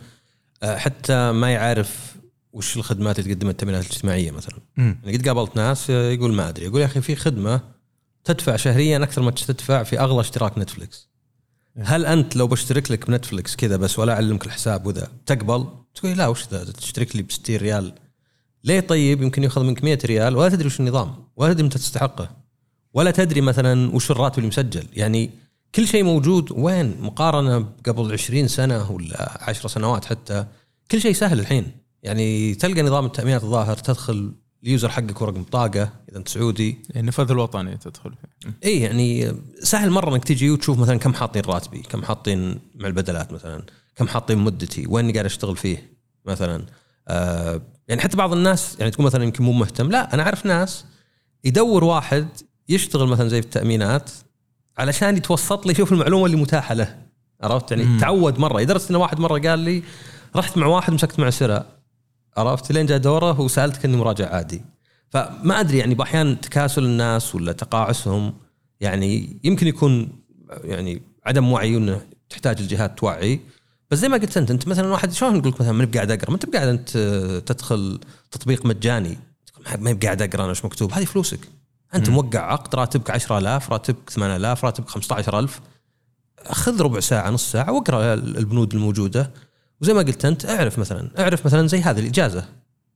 آه، 0.63 0.77
حتى 0.77 1.33
ما 1.33 1.51
يعرف 1.53 2.17
وش 2.53 2.77
الخدمات 2.77 3.19
اللي 3.19 3.35
تقدمها 3.35 3.51
التامينات 3.53 3.85
الاجتماعية 3.85 4.31
مثلا. 4.31 4.59
مم. 4.77 4.99
يعني 5.05 5.17
قد 5.19 5.29
قابلت 5.29 5.57
ناس 5.57 5.91
آه، 5.91 6.11
يقول 6.11 6.33
ما 6.35 6.49
أدري. 6.49 6.65
يقول 6.67 6.81
يا 6.81 6.87
أخي 6.87 7.01
في 7.01 7.17
خدمة 7.17 7.61
تدفع 8.25 8.57
شهريا 8.57 9.03
أكثر 9.03 9.23
ما 9.23 9.31
تدفع 9.31 9.83
في 9.83 10.01
أغلى 10.01 10.21
اشتراك 10.21 10.59
Netflix 10.59 11.09
هل 11.79 12.07
أنت 12.07 12.37
لو 12.37 12.47
بشترك 12.47 12.91
لك 12.91 13.07
ب 13.07 13.13
Netflix 13.13 13.57
كذا 13.57 13.77
بس 13.77 13.99
ولا 13.99 14.13
أعلمك 14.13 14.47
الحساب 14.47 14.87
وذا 14.87 15.09
تقبل؟ 15.27 15.67
تقول 15.95 16.19
لا 16.19 16.27
وش 16.29 16.49
ذا؟ 16.49 16.65
تشترك 16.65 17.17
لي 17.17 17.23
ب 17.23 17.33
60 17.33 17.57
ريال. 17.57 17.93
ليه 18.65 18.81
طيب؟ 18.81 19.23
يمكن 19.23 19.43
يأخذ 19.45 19.63
منك 19.65 19.85
100 19.85 19.99
ريال. 20.05 20.37
ولا 20.37 20.49
تدري 20.49 20.67
وش 20.67 20.81
النظام. 20.81 21.15
ولا 21.37 21.53
تدري 21.53 21.67
متى 21.67 21.79
تستحقه. 21.79 22.31
ولا 22.95 23.11
تدري 23.11 23.41
مثلا 23.41 23.95
وش 23.95 24.11
الراتب 24.11 24.39
اللي 24.39 24.49
مسجل 24.49 24.85
يعني 24.93 25.31
كل 25.75 25.87
شيء 25.87 26.05
موجود. 26.05 26.53
وين؟ 26.53 26.97
مقارنة 27.01 27.69
قبل 27.87 28.13
20 28.13 28.49
سنة 28.49 28.91
ولا 28.91 29.39
10 29.49 29.69
سنوات 29.69 30.05
حتى. 30.05 30.47
كل 30.91 31.01
شيء 31.01 31.13
سهل 31.13 31.41
الحين. 31.41 31.71
يعني 32.03 32.55
تلقى 32.55 32.83
نظام 32.83 33.07
التأمينات 33.07 33.45
الظاهر 33.45 33.77
تدخل 33.77 34.33
اليوزر 34.65 34.89
حقك 34.89 35.23
ورق 35.23 35.33
بطاقة 35.33 35.93
إذا 36.09 36.19
أنت 36.19 36.29
سعودي. 36.29 36.79
النفاذ 36.97 37.31
الوطني 37.31 37.77
تدخل 37.77 38.11
فيه. 38.11 38.55
اي 38.65 38.81
يعني 38.81 39.33
سهل 39.63 39.91
مرة 39.91 40.15
إنك 40.15 40.25
تجي 40.25 40.51
وتشوف 40.51 40.79
مثلا 40.79 40.99
كم 40.99 41.15
حاطين 41.15 41.43
راتبي 41.43 41.79
كم 41.79 42.03
حاطين 42.03 42.61
مع 42.75 42.89
البدلات 42.89 43.33
مثلا 43.33 43.63
كم 43.97 44.09
حاطين 44.09 44.39
مدتي 44.39 44.87
وين 44.89 45.13
قاعد 45.13 45.25
أشتغل 45.25 45.57
فيه 45.57 45.93
مثلا. 46.27 46.67
آه 47.09 47.63
يعني 47.89 48.01
حتى 48.01 48.17
بعض 48.17 48.33
الناس 48.33 48.77
يعني 48.79 48.91
تكون 48.91 49.07
مثلا 49.07 49.25
يمكن 49.25 49.45
مو 49.45 49.53
مهتم. 49.53 49.91
لا 49.91 50.15
أنا 50.15 50.23
أعرف 50.23 50.47
ناس 50.47 50.85
يدور 51.45 51.85
واحد 51.85 52.29
يشتغل 52.69 53.09
مثلا 53.09 53.29
زي 53.29 53.41
في 53.43 53.47
التأمينات 53.47 54.11
علشان 54.79 55.17
يتوسط 55.17 55.67
لي 55.67 55.73
يشوف 55.73 55.93
المعلومة 55.93 56.27
اللي 56.27 56.37
متاحة 56.37 56.75
له 56.75 56.99
عرفت؟ 57.41 57.71
يعني 57.71 57.85
مم. 57.85 57.99
تعود 57.99 58.39
مرة. 58.39 58.61
لدرجه 58.61 58.91
إن 58.91 58.97
واحد 58.97 59.21
مرة 59.21 59.39
قال 59.39 59.59
لي 59.59 59.83
رحت 60.37 60.57
مع 60.57 60.67
واحد 60.67 60.93
مسكت 60.93 61.21
مع 61.21 61.31
سرا 61.31 61.67
عرفت؟ 62.37 62.73
لين 62.73 62.87
جاء 62.87 62.99
دوره 62.99 63.41
وسالت 63.41 63.77
كاني 63.77 63.97
مراجع 63.97 64.35
عادي. 64.35 64.63
فما 65.11 65.61
أدري 65.61 65.79
يعني 65.79 65.95
بأحيان 65.95 66.41
تكاسل 66.41 66.85
الناس 66.85 67.35
ولا 67.35 67.53
تقاعسهم 67.53 68.35
يعني 68.81 69.41
يمكن 69.45 69.67
يكون 69.67 70.09
يعني 70.65 71.03
عدم 71.27 71.53
وعي 71.53 71.77
إنه 71.77 72.01
تحتاج 72.31 72.61
الجهات 72.61 72.99
توعي. 72.99 73.41
بس 73.91 73.99
زي 73.99 74.09
ما 74.09 74.17
قلت 74.17 74.37
أنت 74.37 74.51
أنت 74.51 74.69
مثلا 74.69 74.89
واحد 74.89 75.13
شلون 75.13 75.35
نقول 75.35 75.53
لك 75.53 75.61
مثلا 75.61 75.73
ماني 75.73 75.91
بقاعد 75.91 76.11
أقرأ؟ 76.11 76.31
ما 76.31 76.35
أنت 76.35 76.47
بقاعد 76.47 76.69
أنت 76.69 76.91
تدخل 77.47 78.01
تطبيق 78.31 78.67
مجاني 78.67 79.19
ما 79.79 79.93
بقاعد 79.93 80.23
أقرأ 80.23 80.41
أنا 80.41 80.51
إيش 80.51 80.65
مكتوب؟ 80.65 80.93
هذه 80.93 81.05
فلوسك. 81.05 81.41
أنت 81.95 82.09
مم. 82.09 82.15
موقع 82.15 82.53
عقد 82.53 82.75
راتبك 82.75 83.11
10000 83.11 83.73
راتبك 83.73 84.11
8000 84.11 84.65
راتبك 84.65 84.89
15000 84.89 85.61
خذ 86.51 86.83
ربع 86.83 87.01
ساعة 87.01 87.31
نص 87.31 87.53
ساعة 87.53 87.73
واقرأ 87.73 88.15
البنود 88.15 88.75
الموجودة. 88.75 89.31
وزي 89.81 89.95
ما 89.95 90.01
قلت 90.01 90.25
أنت 90.25 90.47
اعرف 90.47 90.79
مثلا 90.79 91.11
اعرف 91.19 91.47
مثلا 91.47 91.67
زي 91.67 91.81
هذه 91.81 92.01
الإجازة. 92.01 92.49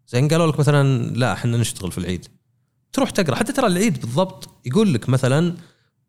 زين 0.08 0.28
قالوا 0.28 0.46
لك 0.52 0.58
مثلا 0.60 1.06
لا 1.14 1.32
إحنا 1.32 1.56
نشتغل 1.56 1.92
في 1.92 1.98
العيد. 1.98 2.26
تروح 2.92 3.10
تقرأ. 3.10 3.34
حتى 3.34 3.52
ترى 3.52 3.66
العيد 3.66 4.00
بالضبط 4.00 4.48
يقول 4.64 4.94
لك 4.94 5.08
مثلا 5.08 5.54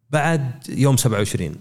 بعد 0.09 0.51
يوم 0.69 0.97
27 0.97 1.55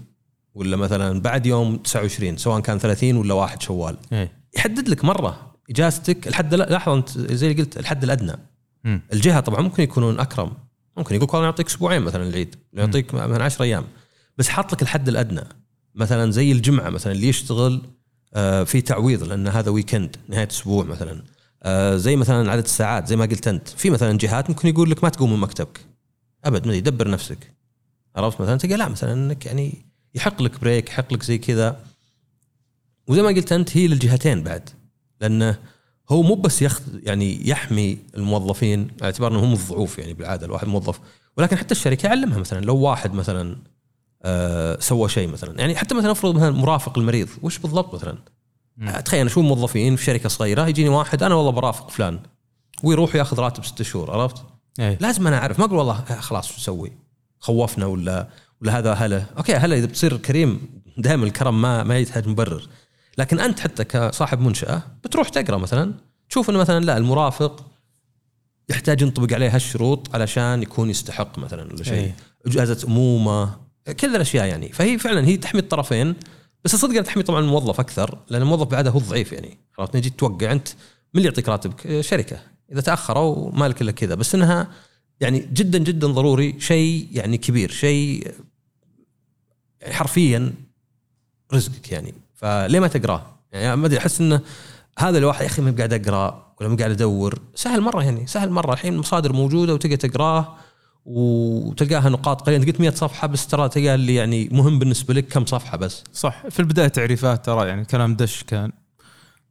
ولا 0.55 0.77
مثلا 0.77 1.21
بعد 1.21 1.47
يوم 1.47 1.77
29 1.77 2.37
سواء 2.37 2.61
كان 2.61 2.79
30 2.79 3.17
ولا 3.17 3.35
1 3.35 3.63
شوال. 3.63 3.97
إيه. 4.13 4.33
يحدد 4.57 4.89
لك 4.89 5.05
مرة 5.05 5.53
إجازتك. 5.71 6.29
الحد 6.29 6.55
لاحظ 6.55 6.93
أنت 6.93 7.19
زي 7.19 7.51
اللي 7.51 7.63
قلت 7.63 7.77
الحد 7.77 8.05
الأدنى. 8.05 8.33
مم. 8.85 9.01
الجهة 9.13 9.41
طبعا 9.41 9.61
ممكن 9.61 9.83
يكونون 9.83 10.21
أكرم. 10.21 10.53
ممكن 10.97 11.15
يقول 11.15 11.29
والله 11.33 11.47
نعطيك 11.47 11.67
أسبوعين 11.67 12.03
مثلا 12.03 12.29
العيد 12.29 12.57
يعطيك 12.73 13.15
من 13.15 13.43
10 13.43 13.63
أيام. 13.65 13.85
بس 14.39 14.49
حاط 14.49 14.73
لك 14.73 14.83
الحد 14.83 15.09
الأدنى. 15.09 15.45
مثلا 15.95 16.31
زي 16.31 16.53
الجمعة 16.53 16.91
مثلا 16.91 17.13
اللي 17.13 17.29
يشتغل 17.29 17.83
آه، 18.35 18.65
في 18.65 18.81
تعويض 18.81 19.23
لأن 19.23 19.49
هذا 19.49 19.71
weekend 19.71 20.17
نهاية 20.29 20.49
أسبوع 20.51 20.85
مثلا. 20.85 21.23
آه، 21.63 21.97
زي 21.97 22.17
مثلا 22.17 22.53
عدد 22.53 22.65
الساعات 22.65 23.07
زي 23.07 23.17
ما 23.17 23.25
قلت 23.25 23.49
أنت. 23.49 23.69
في 23.69 23.91
مثلا 23.91 24.19
جهات 24.19 24.51
ممكن 24.51 24.69
يقول 24.69 24.91
لك 24.91 25.05
ما 25.05 25.11
تقوم 25.11 25.33
من 25.33 25.39
مكتبك. 25.39 25.81
أبد 26.45 26.67
ما 26.67 26.79
دبر 26.79 27.11
نفسك. 27.11 27.53
عرفت؟ 28.17 28.41
مثلا 28.41 28.59
تلقى 28.59 28.77
لا 28.77 28.89
مثلا 28.89 29.13
إنك 29.13 29.47
يعني 29.47 29.87
يحق 30.15 30.43
لك 30.43 30.61
break 30.61 30.89
يحق 30.89 31.13
لك 31.13 31.23
زي 31.23 31.39
كذا. 31.39 31.81
وزي 33.07 33.23
ما 33.23 33.29
قلت 33.29 33.53
أنت 33.53 33.77
هي 33.77 33.89
للجهتين 33.89 34.43
بعد. 34.43 34.71
لأنه 35.21 35.59
هو 36.11 36.23
مو 36.23 36.35
بس 36.35 36.63
ياخذ 36.63 36.83
يعني 37.03 37.49
يحمي 37.49 37.99
الموظفين 38.17 38.81
على 38.81 39.05
اعتبار 39.05 39.33
انهم 39.33 39.45
هم 39.45 39.53
الضعوف 39.53 39.99
يعني 39.99 40.15
بالعادة 40.15 40.47
الواحد 40.47 40.69
موظف. 40.69 41.01
ولكن 41.37 41.57
حتى 41.57 41.73
الشركة 41.73 42.07
يعلمها 42.07 42.39
مثلا 42.39 42.65
لو 42.65 42.77
واحد 42.77 43.15
مثلا 43.15 43.57
آه 44.23 44.79
سوى 44.81 45.09
شيء 45.09 45.29
مثلا. 45.29 45.61
يعني 45.61 45.77
حتى 45.77 45.95
مثلا 45.95 46.13
افرض 46.13 46.35
مثلا 46.35 46.51
مرافق 46.51 46.99
المريض 46.99 47.29
وش 47.43 47.59
بالضبط 47.59 47.95
مثلا؟ 47.95 48.19
تخيل 49.05 49.21
أنا 49.21 49.31
أشوف 49.31 49.45
موظفين 49.45 49.97
في 49.97 50.05
شركة 50.05 50.29
صغيرة 50.29 50.67
يجيني 50.69 50.89
واحد 50.89 51.23
أنا 51.23 51.35
والله 51.35 51.51
برافق 51.51 51.91
فلان. 51.91 52.19
ويروح 52.83 53.15
ياخذ 53.15 53.39
راتب 53.39 53.65
ست 53.65 53.83
شهور 53.83 54.11
عرفت؟ 54.11 54.45
إيه. 54.79 54.99
لازم 55.01 55.27
أنا 55.27 55.39
أعرف. 55.39 55.59
ما 55.59 55.65
أقول 55.65 55.79
والله 55.79 56.05
آه، 56.11 56.21
خلاص 56.21 56.49
شو 56.49 56.55
نسوي؟ 56.57 56.93
خوفنا 57.41 57.87
ولا 57.87 58.29
ولا 58.63 58.79
هذا 58.79 58.93
هلا. 58.93 59.25
أوكي 59.39 59.55
هلا 59.55 59.77
إذا 59.77 59.87
بتصير 59.87 60.17
كريم 60.17 60.61
دائما 60.99 61.25
الكرم 61.25 61.63
ما 61.63 61.83
ما 61.83 61.99
يحتاج 61.99 62.29
مبرر. 62.29 62.69
لكن 63.19 63.41
أنت 63.41 63.61
حتى 63.61 63.85
كصاحب 63.85 64.41
منشأة 64.41 64.83
بتروح 65.05 65.29
تقرأ 65.29 65.57
مثلا 65.57 65.95
تشوف 66.29 66.51
إنه 66.51 66.59
مثلا 66.59 66.85
لا 66.85 66.97
المرافق 66.97 67.67
يحتاج 68.69 69.03
ينطبق 69.03 69.35
عليه 69.35 69.55
هالشروط 69.55 70.15
علشان 70.15 70.63
يكون 70.63 70.91
يستحق 70.91 71.39
مثلا 71.39 71.73
ولا 71.73 71.83
شيء. 71.83 72.13
اجازه 72.47 72.89
أمومة 72.89 73.57
كل 74.01 74.17
الأشياء 74.17 74.47
يعني. 74.47 74.73
فهي 74.73 74.99
فعلا 74.99 75.27
هي 75.27 75.37
تحمي 75.37 75.61
الطرفين 75.61 76.15
بس 76.65 76.77
صدق 76.77 77.03
تحمي 77.03 77.23
طبعا 77.23 77.41
الموظف 77.41 77.81
أكثر 77.81 78.19
لأن 78.31 78.43
الموظف 78.43 78.67
بعده 78.67 78.91
هو 78.91 78.99
الضعيف 78.99 79.33
يعني. 79.33 79.59
خلاص 79.73 79.89
نجي 79.95 80.11
توقع 80.11 80.53
أنت 80.53 80.69
من 81.15 81.19
اللي 81.19 81.29
يعطيك 81.29 81.49
راتبك؟ 81.49 82.01
شركة. 82.01 82.41
إذا 82.73 82.81
تأخروا 82.81 83.53
مالك 83.53 83.83
إلا 83.83 83.93
كذا. 83.93 84.15
بس 84.15 84.35
إنها 84.35 84.69
يعني 85.21 85.49
جدا 85.53 85.79
جدا 85.79 86.07
ضروري 86.07 86.61
شيء 86.61 87.09
يعني 87.13 87.39
كبير 87.39 87.71
شيء 87.71 88.35
يعني 89.81 89.95
حرفيا 89.95 90.55
رزقك 91.55 91.93
يعني. 91.93 92.15
فليه 92.37 92.81
ما 92.81 92.89
تقراه؟ 92.89 93.23
يعني 93.53 93.77
ما 93.77 93.87
أدري 93.87 93.99
أحس 93.99 94.21
إنه 94.21 94.41
هذا 94.99 95.19
الواحد 95.19 95.41
يا 95.41 95.47
أخي 95.47 95.63
ما 95.63 95.71
قاعد 95.71 95.93
أقرأ 95.93 96.55
ولا 96.61 96.69
ما 96.69 96.77
قاعد 96.77 96.91
أدور. 96.91 97.39
سهل 97.55 97.81
مرة 97.81 98.03
يعني 98.03 98.27
سهل 98.27 98.51
مرة. 98.51 98.73
الحين 98.73 98.95
المصادر 98.95 99.33
موجودة 99.33 99.75
وتقدر 99.75 99.97
تقراه 99.97 100.57
وتلقاها 101.05 102.09
نقاط 102.09 102.41
قليلة. 102.41 102.63
أنت 102.63 102.71
قلت 102.71 102.81
100 102.81 102.91
صفحة 102.91 103.27
بس 103.27 103.47
ترى 103.47 103.69
تلقى 103.69 103.95
اللي 103.95 104.15
يعني 104.15 104.49
مهم 104.53 104.79
بالنسبة 104.79 105.15
لك 105.15 105.29
كم 105.29 105.47
صفحة 105.47 105.77
بس؟ 105.77 106.05
صح. 106.13 106.49
في 106.51 106.61
البداية 106.61 106.89
تعريفات 106.89 107.47
ترى 107.47 107.69
يعني 107.69 107.85
كلام 107.85 108.17
دش 108.17 108.43
كان. 108.43 108.73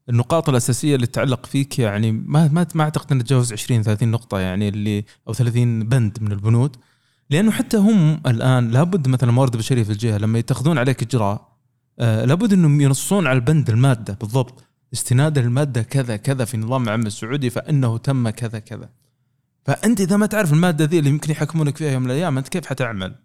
النقاط 0.10 0.50
الأساسية 0.50 0.96
اللي 0.96 1.08
تتعلق 1.08 1.46
فيك 1.46 1.80
يعني 1.80 2.12
ما 2.12 2.48
ما 2.48 2.68
ما 2.76 2.84
أعتقد 2.84 3.12
انها 3.12 3.24
تتجاوز 3.24 3.54
20 3.54 3.84
30 3.84 4.12
نقطة 4.12 4.40
يعني 4.40 4.70
اللي 4.70 5.06
أو 5.28 5.34
30 5.34 5.84
بند 5.84 6.18
من 6.22 6.32
البنود. 6.32 6.76
لأنه 7.30 7.52
حتى 7.52 7.78
هم 7.78 8.22
الآن 8.26 8.72
لابد 8.72 9.08
مثلا 9.08 9.32
موارد 9.32 9.58
بشريه 9.58 9.84
في 9.84 9.90
الجهة 9.90 10.18
لما 10.18 10.40
يتخذون 10.40 10.78
عليك 10.78 11.02
إجراء 11.04 11.55
آه 12.00 12.26
لابد 12.26 12.54
إنهم 12.54 12.82
ينصون 12.82 13.28
على 13.28 13.36
البند 13.36 13.70
المادة 13.70 14.14
بالضبط. 14.14 14.64
استنادا 14.94 15.42
للماده 15.42 15.82
كذا 15.82 16.16
كذا 16.16 16.46
في 16.46 16.58
نظام 16.58 16.84
العمل 16.84 17.08
السعودي 17.08 17.50
فإنه 17.50 17.98
تم 17.98 18.30
كذا 18.30 18.60
كذا. 18.60 18.90
فأنت 19.66 20.02
إذا 20.02 20.18
ما 20.18 20.26
تعرف 20.26 20.54
المادة 20.54 20.86
ذي 20.86 21.00
اللي 21.00 21.10
يمكن 21.10 21.32
يحكمونك 21.32 21.78
فيها 21.78 21.92
يوم 21.92 22.04
من 22.04 22.12
الأيام 22.12 22.38
أنت 22.38 22.50
كيف 22.50 22.66
حتعمل؟ 22.66 23.16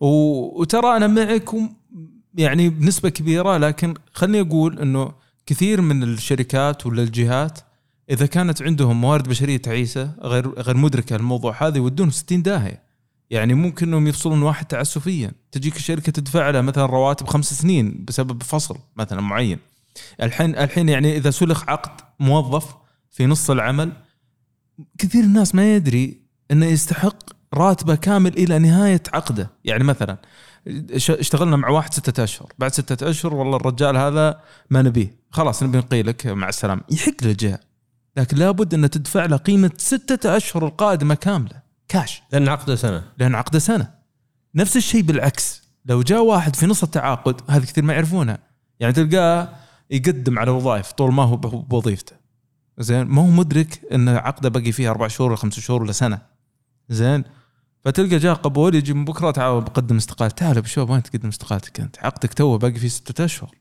وترى 0.00 0.96
أنا 0.96 1.06
معكم 1.06 1.74
يعني 2.34 2.68
بنسبة 2.68 3.08
كبيرة 3.08 3.56
لكن 3.56 3.94
خليني 4.12 4.40
أقول 4.40 4.78
إنه 4.78 5.12
كثير 5.46 5.80
من 5.80 6.02
الشركات 6.02 6.86
ولا 6.86 7.02
الجهات 7.02 7.58
إذا 8.10 8.26
كانت 8.26 8.62
عندهم 8.62 9.00
موارد 9.00 9.28
بشرية 9.28 9.56
تعيسة 9.56 10.14
غير 10.20 10.48
غير 10.48 10.76
مدركة 10.76 11.16
الموضوع 11.16 11.66
هذا 11.66 11.76
يودون 11.76 12.10
60 12.10 12.42
داهية. 12.42 12.82
يعني 13.30 13.54
ممكن 13.54 13.88
انهم 13.88 14.06
يفصلون 14.06 14.42
واحد 14.42 14.66
تعسفيا. 14.66 15.32
تجيك 15.52 15.76
الشركة 15.76 16.12
تدفع 16.12 16.50
له 16.50 16.60
مثلا 16.60 16.86
رواتب 16.86 17.26
خمس 17.26 17.54
سنين 17.54 18.04
بسبب 18.04 18.42
فصل 18.42 18.78
مثلا 18.96 19.20
معين. 19.20 19.58
الحين 20.22 20.56
الحين 20.56 20.88
يعني 20.88 21.16
إذا 21.16 21.30
سلخ 21.30 21.68
عقد 21.68 22.00
موظف 22.20 22.74
في 23.10 23.26
نص 23.26 23.50
العمل 23.50 23.92
كثير 24.98 25.24
الناس 25.24 25.54
ما 25.54 25.74
يدري 25.74 26.20
إنه 26.50 26.66
يستحق 26.66 27.16
راتبه 27.54 27.94
كامل 27.94 28.38
إلى 28.38 28.58
نهاية 28.58 29.02
عقده. 29.12 29.50
يعني 29.64 29.84
مثلا 29.84 30.16
اشتغلنا 30.96 31.56
مع 31.56 31.68
واحد 31.68 31.94
ستة 31.94 32.24
أشهر. 32.24 32.52
بعد 32.58 32.72
ستة 32.72 33.10
أشهر 33.10 33.34
والله 33.34 33.56
الرجال 33.56 33.96
هذا 33.96 34.40
ما 34.70 34.82
نبيه. 34.82 35.20
خلاص 35.30 35.62
نبي 35.62 35.78
نقيلك 35.78 36.26
مع 36.26 36.48
السلامة. 36.48 36.82
يحق 36.90 37.14
للجهه 37.22 37.60
لكن 38.16 38.36
لابد 38.36 38.74
ان 38.74 38.90
تدفع 38.90 39.26
له 39.26 39.36
قيمة 39.36 39.70
ستة 39.76 40.36
أشهر 40.36 40.66
القادمة 40.66 41.14
كاملة. 41.14 41.69
كاش. 41.90 42.22
لأن 42.32 42.48
عقده 42.48 42.76
سنة. 42.76 43.04
لأن 43.18 43.34
عقده 43.34 43.58
سنة. 43.58 43.90
نفس 44.54 44.76
الشيء 44.76 45.02
بالعكس. 45.02 45.62
لو 45.84 46.02
جاء 46.02 46.22
واحد 46.22 46.56
في 46.56 46.66
نص 46.66 46.82
التعاقد 46.82 47.40
هذه 47.48 47.64
كثير 47.64 47.84
ما 47.84 47.92
يعرفونها 47.92 48.38
يعني 48.80 48.92
تلقاه 48.92 49.48
يقدم 49.90 50.38
على 50.38 50.50
وظائف 50.50 50.92
طول 50.92 51.12
ما 51.12 51.22
هو 51.22 51.36
بوظيفته. 51.36 52.16
زين؟ 52.78 53.06
ما 53.06 53.22
هو 53.22 53.26
مدرك 53.26 53.80
إن 53.92 54.08
عقده 54.08 54.48
باقي 54.48 54.72
فيه 54.72 54.90
أربع 54.90 55.08
شهور 55.08 55.30
ولا 55.30 55.36
خمس 55.36 55.60
شهور 55.60 55.82
ولا 55.82 55.92
سنة. 55.92 56.18
زين؟ 56.88 57.24
فتلقى 57.84 58.18
جاء 58.18 58.34
قبول 58.34 58.74
يجي 58.74 58.94
من 58.94 59.04
بكرة 59.04 59.30
تعال 59.30 59.60
بقدم 59.60 59.96
استقالة 59.96 60.30
تعال 60.30 60.62
بشوف 60.62 60.90
وين 60.90 61.02
تقدم 61.02 61.28
استقالتك 61.28 61.80
أنت؟ 61.80 61.98
عقدك 61.98 62.34
تو 62.34 62.58
باقي 62.58 62.74
فيه 62.78 62.88
ستة 62.88 63.24
أشهر. 63.24 63.54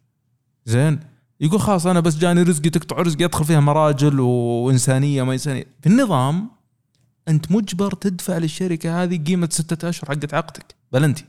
زين؟ 0.66 1.00
يقول 1.42 1.62
خلاص 1.62 1.86
أنا 1.86 2.00
بس 2.00 2.18
جاني 2.18 2.44
رزقي 2.44 2.70
تقطع 2.70 2.96
رزقي 2.96 3.26
أدخل 3.26 3.46
فيها 3.46 3.60
مراجل 3.60 4.20
وإنسانية 4.20 5.24
ما 5.24 5.34
إنسانية. 5.34 5.66
في 5.82 5.90
النظام 5.90 6.59
أنت 7.30 7.52
مجبر 7.52 7.94
تدفع 7.94 8.38
للشركة 8.38 9.04
هذه 9.04 9.24
قيمة 9.24 9.50
ستة 9.52 9.90
أشهر 9.90 10.10
حقت 10.10 10.34
عقدك. 10.34 10.76
بلنتي 10.92 11.26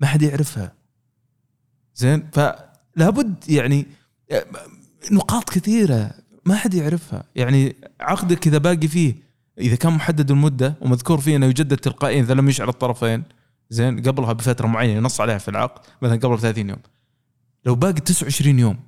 ما 0.00 0.06
حد 0.06 0.22
يعرفها. 0.22 0.72
زين؟ 1.94 2.30
فلابد 2.32 3.34
يعني 3.48 3.86
نقاط 5.12 5.50
كثيرة 5.50 6.14
ما 6.44 6.56
حد 6.56 6.74
يعرفها. 6.74 7.24
يعني 7.36 7.76
عقدك 8.00 8.46
إذا 8.46 8.58
باقي 8.58 8.88
فيه 8.88 9.14
إذا 9.58 9.76
كان 9.76 9.92
محدد 9.92 10.30
المدة 10.30 10.74
ومذكور 10.80 11.20
فيه 11.20 11.36
أنه 11.36 11.46
يجدد 11.46 11.76
تلقائيا 11.76 12.22
اذا 12.22 12.34
لم 12.34 12.48
يشعر 12.48 12.68
الطرفين 12.68 13.22
زين؟ 13.70 14.02
قبلها 14.02 14.32
بفترة 14.32 14.66
معينة 14.66 14.92
ينص 14.92 15.20
عليها 15.20 15.38
في 15.38 15.48
العقد 15.48 15.86
مثلا 16.02 16.16
قبل 16.16 16.40
30 16.40 16.68
يوم. 16.68 16.78
لو 17.64 17.74
باقي 17.74 18.00
29 18.00 18.58
يوم 18.58 18.78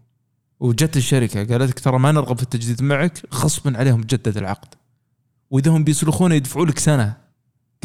وجت 0.60 0.96
الشركة 0.96 1.44
قالت 1.44 1.70
لك 1.70 1.80
ترى 1.80 1.98
ما 1.98 2.12
نرغب 2.12 2.36
في 2.36 2.42
التجديد 2.42 2.82
معك 2.82 3.22
غصبا 3.34 3.78
عليهم 3.78 4.02
تجدد 4.02 4.36
العقد. 4.36 4.74
وإذا 5.50 5.70
هم 5.70 5.84
بيسلخونه 5.84 6.34
يدفعوا 6.34 6.66
لك 6.66 6.78
سنة 6.78 7.16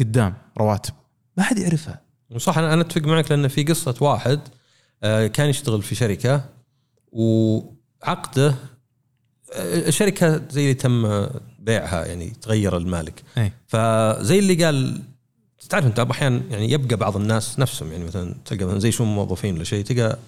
قدام 0.00 0.34
رواتب. 0.58 0.94
ما 1.36 1.42
حد 1.42 1.58
يعرفها. 1.58 2.00
صح 2.36 2.58
أنا 2.58 2.74
أنا 2.74 2.80
أتفق 2.80 3.02
معك 3.02 3.30
لأن 3.30 3.48
في 3.48 3.62
قصة 3.64 3.94
واحد 4.00 4.40
آه، 5.02 5.26
كان 5.26 5.48
يشتغل 5.48 5.82
في 5.82 5.94
شركة 5.94 6.44
وعقده 7.12 8.54
آه، 9.54 9.88
الشركة 9.88 10.48
زي 10.50 10.62
اللي 10.62 10.74
تم 10.74 11.26
بيعها 11.58 12.04
يعني 12.06 12.30
تغير 12.30 12.76
المالك. 12.76 13.22
أي. 13.38 13.52
فزي 13.66 14.38
اللي 14.38 14.64
قال 14.64 15.02
تعرف 15.68 15.86
أنت 15.86 16.00
أحيانا 16.00 16.42
يعني 16.50 16.70
يبقى 16.72 16.96
بعض 16.96 17.16
الناس 17.16 17.58
نفسهم 17.58 17.92
يعني 17.92 18.04
مثلا 18.04 18.34
تلقى 18.44 18.64
مثلا 18.64 18.78
زي 18.78 18.92
شو 18.92 19.04
موظفين 19.04 19.54
ولا 19.54 19.64
شيء 19.64 19.84
تلقى 19.84 20.18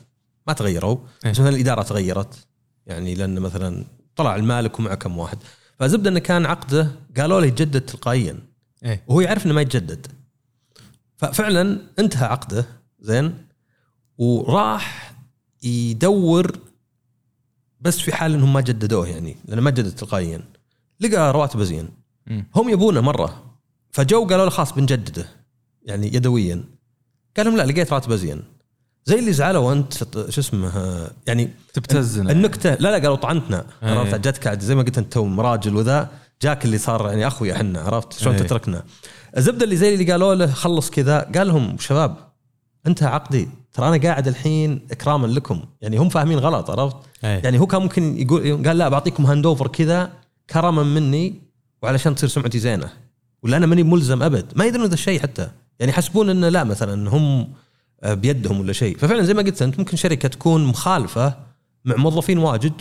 ما 0.46 0.52
تغيروا. 0.52 0.96
بس 1.24 1.30
مثلا 1.30 1.48
الإدارة 1.48 1.82
تغيرت 1.82 2.46
يعني 2.86 3.14
لأن 3.14 3.40
مثلا 3.40 3.84
طلع 4.16 4.36
المالك 4.36 4.78
ومعه 4.78 4.94
كم 4.94 5.18
واحد. 5.18 5.38
فزبدة 5.78 6.10
إنه 6.10 6.18
كان 6.18 6.46
عقده 6.46 6.90
قالوا 7.16 7.40
له 7.40 7.46
يتجدد 7.46 7.80
تلقائيا. 7.80 8.38
اي 8.84 9.00
وهو 9.06 9.20
يعرف 9.20 9.46
إنه 9.46 9.54
ما 9.54 9.60
يتجدد. 9.60 10.06
ففعلا 11.16 11.78
انتهى 11.98 12.26
عقده 12.26 12.66
زين 13.00 13.46
وراح 14.18 15.14
يدور 15.62 16.58
بس 17.80 17.98
في 17.98 18.14
حال 18.14 18.34
إنهم 18.34 18.52
ما 18.52 18.60
جددوه 18.60 19.08
يعني 19.08 19.36
لأنه 19.44 19.62
ما 19.62 19.70
جدد 19.70 19.94
تلقائيا. 19.94 20.42
لقى 21.00 21.32
رواتبه 21.32 21.64
زين. 21.64 21.88
هم 22.54 22.68
يبونه 22.68 23.00
مرة. 23.00 23.58
فجو 23.90 24.26
قالوا 24.26 24.44
له 24.44 24.50
خلاص 24.50 24.72
بنجدده 24.72 25.28
يعني 25.82 26.06
يدويا. 26.06 26.64
قال 27.36 27.46
لهم 27.46 27.56
لا 27.56 27.62
لقيت 27.66 27.92
راتبه 27.92 28.16
زين. 28.16 28.42
زي 29.06 29.18
اللي 29.18 29.32
زعلوا 29.32 29.72
انت 29.72 29.94
شو 30.28 30.40
اسمه 30.40 30.72
يعني 31.26 31.50
تبتزنا. 31.74 32.32
النكتة. 32.32 32.74
لا 32.74 32.78
لا 32.78 32.94
قالوا 32.94 33.16
طعنتنا 33.16 33.64
أي. 33.82 33.90
عرفت؟ 33.90 34.46
عاد 34.46 34.60
زي 34.60 34.74
ما 34.74 34.82
قلت 34.82 34.98
انت 34.98 35.12
تو 35.12 35.24
مراجل 35.24 35.76
وذا 35.76 36.08
جاك 36.42 36.64
اللي 36.64 36.78
صار 36.78 37.08
يعني 37.08 37.26
أخوي 37.26 37.52
إحنا 37.52 37.80
عرفت؟ 37.80 38.12
شلون 38.12 38.34
أي. 38.34 38.40
تتركنا؟ 38.40 38.82
الزبدة 39.36 39.64
اللي 39.64 39.76
زي 39.76 39.94
اللي 39.94 40.12
قالوا 40.12 40.34
له 40.34 40.46
خلص 40.46 40.90
كذا 40.90 41.30
قال 41.34 41.46
لهم 41.46 41.76
شباب 41.78 42.16
انتهى 42.86 43.08
عقدي. 43.08 43.48
ترى 43.72 43.88
أنا 43.88 43.96
قاعد 43.96 44.28
الحين 44.28 44.86
إكراما 44.90 45.26
لكم. 45.26 45.64
يعني 45.80 45.96
هم 45.96 46.08
فاهمين 46.08 46.38
غلط 46.38 46.70
عرفت؟ 46.70 46.96
أي. 47.24 47.40
يعني 47.44 47.60
هو 47.60 47.66
كان 47.66 47.82
ممكن 47.82 48.18
يقول 48.18 48.66
قال 48.66 48.78
لا 48.78 48.88
بعطيكم 48.88 49.26
handover 49.26 49.68
كذا 49.68 50.12
كرما 50.50 50.82
مني 50.82 51.34
وعلشان 51.82 52.14
تصير 52.14 52.28
سمعتي 52.28 52.58
زينة. 52.58 52.88
ولا 53.42 53.56
أنا 53.56 53.66
ماني 53.66 53.82
ملزم 53.82 54.22
أبد. 54.22 54.52
ما 54.56 54.64
يدرون 54.64 54.86
ذا 54.86 54.94
الشيء 54.94 55.20
حتى. 55.20 55.50
يعني 55.78 55.92
يحسبون 55.92 56.30
إنه 56.30 56.48
لا 56.48 56.64
مثلا 56.64 57.10
هم 57.10 57.52
بيدهم 58.04 58.60
ولا 58.60 58.72
شيء. 58.72 58.96
ففعلا 58.98 59.22
زي 59.22 59.34
ما 59.34 59.42
قلت 59.42 59.62
أنت 59.62 59.78
ممكن 59.78 59.96
شركة 59.96 60.28
تكون 60.28 60.64
مخالفة 60.64 61.36
مع 61.84 61.96
موظفين 61.96 62.38
واجد 62.38 62.72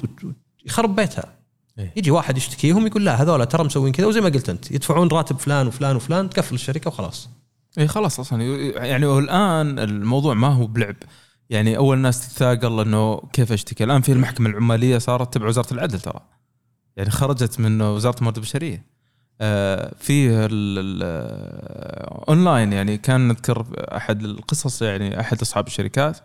يخرب 0.65 0.95
بيتها. 0.95 1.33
إيه. 1.79 1.93
يجي 1.95 2.11
واحد 2.11 2.37
يشتكيهم 2.37 2.87
يقول 2.87 3.05
لا 3.05 3.21
هذول 3.21 3.45
ترى 3.45 3.63
مسوين 3.63 3.93
كذا 3.93 4.07
وزي 4.07 4.21
ما 4.21 4.29
قلت 4.29 4.49
أنت 4.49 4.71
يدفعون 4.71 5.07
راتب 5.07 5.39
فلان 5.39 5.67
وفلان 5.67 5.95
وفلان 5.95 6.29
تقفل 6.29 6.55
الشركة 6.55 6.87
وخلاص. 6.87 7.29
اي 7.77 7.87
خلاص 7.87 8.19
أصلا. 8.19 8.43
يعني 8.85 9.05
الآن 9.05 9.79
الموضوع 9.79 10.33
ما 10.33 10.47
هو 10.47 10.67
بلعب. 10.67 10.95
يعني 11.49 11.77
أول 11.77 11.97
ناس 11.97 12.27
تتثاقل 12.27 12.79
إنه 12.79 13.21
كيف 13.33 13.51
أشتكي؟ 13.51 13.83
الآن 13.83 14.01
في 14.01 14.11
المحكمة 14.11 14.49
العمالية 14.49 14.97
صارت 14.97 15.33
تبع 15.33 15.47
وزارة 15.47 15.73
العدل 15.73 15.99
ترى. 15.99 16.19
يعني 16.97 17.09
خرجت 17.09 17.59
من 17.59 17.81
وزارة 17.81 18.17
الموارد 18.17 18.37
البشرية. 18.37 18.92
آه، 19.41 19.93
في 19.99 20.29
ال- 20.29 20.45
ال- 20.79 21.03
اونلاين 22.29 22.73
يعني 22.73 22.97
كان 22.97 23.27
نذكر 23.27 23.65
أحد 23.97 24.23
القصص 24.23 24.81
يعني 24.81 25.19
أحد 25.19 25.41
أصحاب 25.41 25.67
الشركات 25.67 26.17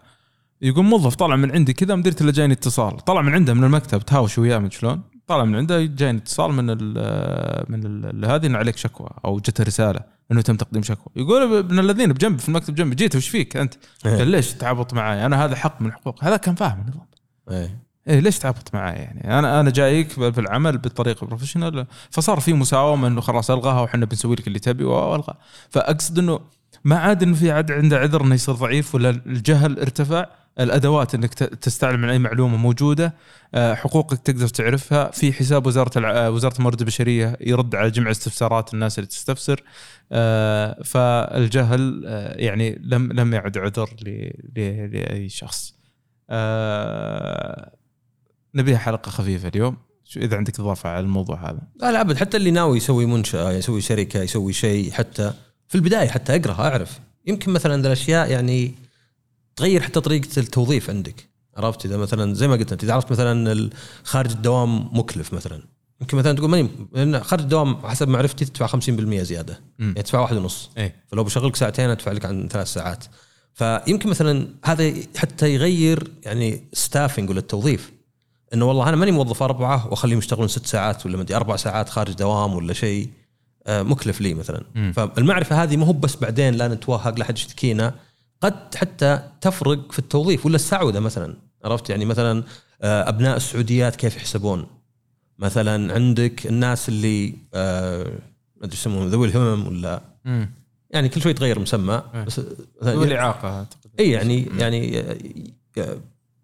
يقول 0.63 0.85
موظف 0.85 1.15
طلع 1.15 1.37
من 1.37 1.53
عندي 1.53 1.73
كذا 1.73 1.95
مديرته 1.95 2.21
اللي 2.21 2.33
جايني 2.33 2.53
اتصال 2.53 2.97
طلع 2.99 3.23
من 3.23 3.35
عنده 3.35 3.55
من 3.55 3.65
المكتب 3.65 4.03
تهاوش 4.03 4.39
وياه 4.39 4.59
من 4.59 4.71
شلون 4.71 5.03
طالع 5.27 5.45
من 5.45 5.57
عنده 5.57 5.85
جايني 5.85 6.19
اتصال 6.19 6.53
من 6.53 6.71
ال 6.71 6.95
من 7.69 7.81
ال 7.87 8.25
هذه 8.25 8.47
انه 8.47 8.59
عليك 8.59 8.77
شكوى 8.77 9.09
أو 9.25 9.39
جت 9.39 9.61
رسالة 9.61 10.01
إنه 10.33 10.41
تم 10.41 10.57
تقديم 10.57 10.83
شكوى 10.83 11.13
يقول 11.17 11.59
ابن 11.59 11.79
الذين 11.79 12.13
بجنب 12.13 12.39
في 12.39 12.49
المكتب 12.49 12.75
جنبي 12.75 12.95
جيت 12.95 13.17
وش 13.17 13.29
فيك 13.29 13.57
أنت؟ 13.57 13.75
إيه. 14.07 14.17
قال 14.17 14.29
ليش 14.29 14.53
تعبط 14.55 14.95
معي؟ 14.95 15.27
أنا 15.27 15.45
هذا 15.45 15.57
حق 15.57 15.83
من 15.83 15.93
حقوق 15.93 16.25
هذا 16.25 16.37
كان 16.37 16.55
فاهم 16.55 16.81
النظام 16.81 17.07
إيه. 18.09 18.21
ليش 18.21 18.39
تعبط 18.39 18.75
معي 18.75 18.97
يعني؟ 18.97 19.39
أنا 19.39 19.61
أنا 19.61 19.71
جايك 19.71 20.09
في 20.11 20.39
العمل 20.39 20.79
بطريقه 20.79 21.27
professional 21.27 21.87
فصار 22.11 22.41
في 22.41 22.53
مساومه 22.53 23.09
إنه 23.09 23.21
خلاص 23.21 23.51
ألغاها 23.51 23.81
وحنا 23.81 24.07
بنسوي 24.07 24.37
لك 24.37 24.47
اللي 24.47 24.59
تبي 24.59 24.85
وألغى. 24.85 25.35
فأقصد 25.71 26.19
إنه 26.19 26.41
ما 26.85 26.99
عاد 26.99 27.23
إنه 27.23 27.35
في 27.35 27.51
عاد 27.51 27.73
عنده 27.73 27.99
عذر 27.99 28.23
إنه 28.23 28.35
يصير 28.35 28.55
ضعيف 28.55 28.95
ولا 28.95 29.11
الجهل 29.11 29.79
ارتفع. 29.81 30.27
الأدوات 30.61 31.15
إنك 31.15 31.35
تستعلم 31.35 32.05
عن 32.05 32.11
أي 32.11 32.19
معلومة 32.19 32.57
موجودة. 32.57 33.15
آه، 33.55 33.75
حقوقك 33.75 34.19
تقدر 34.19 34.49
تعرفها. 34.49 35.11
في 35.11 35.33
حساب 35.33 35.67
وزارة 35.67 35.91
آه، 36.07 36.31
وزارة 36.31 36.57
الموارد 36.59 36.81
البشرية 36.81 37.37
يرد 37.41 37.75
على 37.75 37.91
جميع 37.91 38.11
استفسارات 38.11 38.75
الناس 38.75 38.99
اللي 38.99 39.09
تستفسر. 39.09 39.63
آه، 40.13 40.83
فالجهل 40.83 42.03
يعني 42.37 42.79
لم 42.85 43.13
لم 43.13 43.35
يعد 43.35 43.59
عذر 43.59 43.91
لأي 44.57 45.29
شخص. 45.29 45.75
نبيها 48.59 48.79
حلقة 48.79 49.11
خفيفة 49.11 49.49
اليوم. 49.49 49.77
شو 50.05 50.21
إذا 50.21 50.37
عندك 50.37 50.61
إضافة 50.61 50.91
على 50.91 51.01
الموضوع 51.01 51.51
هذا؟ 51.51 51.61
لا 51.81 51.93
لا 51.93 52.01
أبد. 52.01 52.17
حتى 52.17 52.37
اللي 52.37 52.51
ناوي 52.51 52.77
يسوي 52.77 53.07
منشأة 53.07 53.53
يسوي 53.53 53.81
شركة 53.81 54.23
يسوي 54.23 54.53
شيء 54.53 54.91
حتى 54.91 55.33
في 55.69 55.75
البداية 55.75 56.09
حتى 56.09 56.37
أقرأها 56.37 56.71
أعرف. 56.71 57.01
يمكن 57.27 57.53
مثلا 57.53 57.83
ذا 57.83 57.87
الأشياء 57.87 58.31
يعني 58.31 58.75
تغير 59.57 59.83
حتى 59.83 60.01
طريقة 60.01 60.29
التوظيف 60.39 60.91
عندك. 60.91 61.29
عرفت؟ 61.57 61.87
إذا 61.87 61.97
مثلا 61.97 62.35
زي 62.35 62.49
ما 62.49 62.55
قلت 62.55 62.73
أنت 62.73 62.85
إذا 62.85 62.93
عرفت 62.93 63.13
مثلا 63.13 63.71
خارج 64.03 64.31
الدوام 64.31 64.99
مكلف 64.99 65.33
مثلا. 65.33 65.63
يمكن 66.01 66.17
مثلا 66.17 66.33
تقول 66.33 66.51
ماني 66.51 66.69
لأن 66.93 67.21
خارج 67.21 67.43
الدوام 67.43 67.77
حسب 67.77 68.09
معرفتي 68.09 68.45
تدفع 68.45 68.67
50% 68.67 69.23
زيادة. 69.23 69.61
يعني 69.79 69.95
تدفع 69.95 70.21
واحد 70.21 70.37
ونص. 70.37 70.71
إيه. 70.79 71.05
فلو 71.07 71.25
بشغلك 71.25 71.57
ساعتين 71.57 71.91
أدفع 71.91 72.13
لك 72.13 72.25
عن 72.25 72.49
ثلاث 72.49 72.67
ساعات. 72.73 73.05
فيمكن 73.55 74.09
مثلا 74.09 74.49
هذا 74.65 74.93
حتى 75.17 75.55
يغير 75.55 76.11
يعني 76.23 76.69
staffing 76.73 77.31
ولا 77.31 77.39
التوظيف. 77.39 77.93
إنه 78.55 78.65
والله 78.65 78.89
أنا 78.89 78.97
ماني 78.97 79.11
موظف 79.11 79.43
أربعة 79.43 79.89
وأخليهم 79.89 80.19
يشتغلون 80.19 80.49
ست 80.49 80.67
ساعات 80.67 81.07
ولا 81.07 81.17
مدري 81.17 81.37
أربع 81.37 81.57
ساعات 81.57 81.89
خارج 81.89 82.13
دوام 82.13 82.55
ولا 82.55 82.73
شيء. 82.73 83.11
آه، 83.67 83.83
مكلف 83.83 84.21
لي 84.21 84.35
مثلا. 84.35 84.65
مم. 84.75 84.93
فالمعرفه 84.97 85.63
هذه 85.63 85.77
ما 85.77 85.87
هو 85.87 85.93
بس 85.93 86.17
بعدين 86.17 86.55
لا 86.55 86.69
نتوهق 86.69 87.19
لا 87.19 87.25
حد 87.25 87.37
يشتكينا. 87.37 87.95
قد 88.41 88.75
حتى 88.75 89.23
تفرق 89.41 89.93
في 89.93 89.99
التوظيف 89.99 90.47
ولا 90.47 90.57
السعودة 90.57 91.01
مثلا. 91.01 91.35
عرفت؟ 91.65 91.91
يعني 91.91 92.05
مثلا 92.05 92.45
آه، 92.83 93.09
أبناء 93.09 93.37
السعوديات 93.37 93.97
كيف 93.97 94.17
يحسبون؟ 94.17 94.67
مثلا 95.39 95.95
عندك 95.95 96.47
الناس 96.47 96.89
اللي 96.89 97.35
آه، 97.55 98.03
ما 98.57 98.65
أدري 98.65 98.77
يسمونهم 98.77 99.09
ذوي 99.09 99.27
الهمم 99.29 99.67
ولا 99.67 100.03
امم 100.27 100.51
يعني 100.91 101.09
كل 101.09 101.23
شوي 101.23 101.31
يتغير 101.31 101.59
مسمى 101.59 102.03
إيه. 102.15 102.25
بس 102.25 102.41
والاعاقه 102.83 103.49
أعتقد. 103.49 103.91
اي 104.01 104.11
يعني 104.11 104.49
يعني 104.59 105.05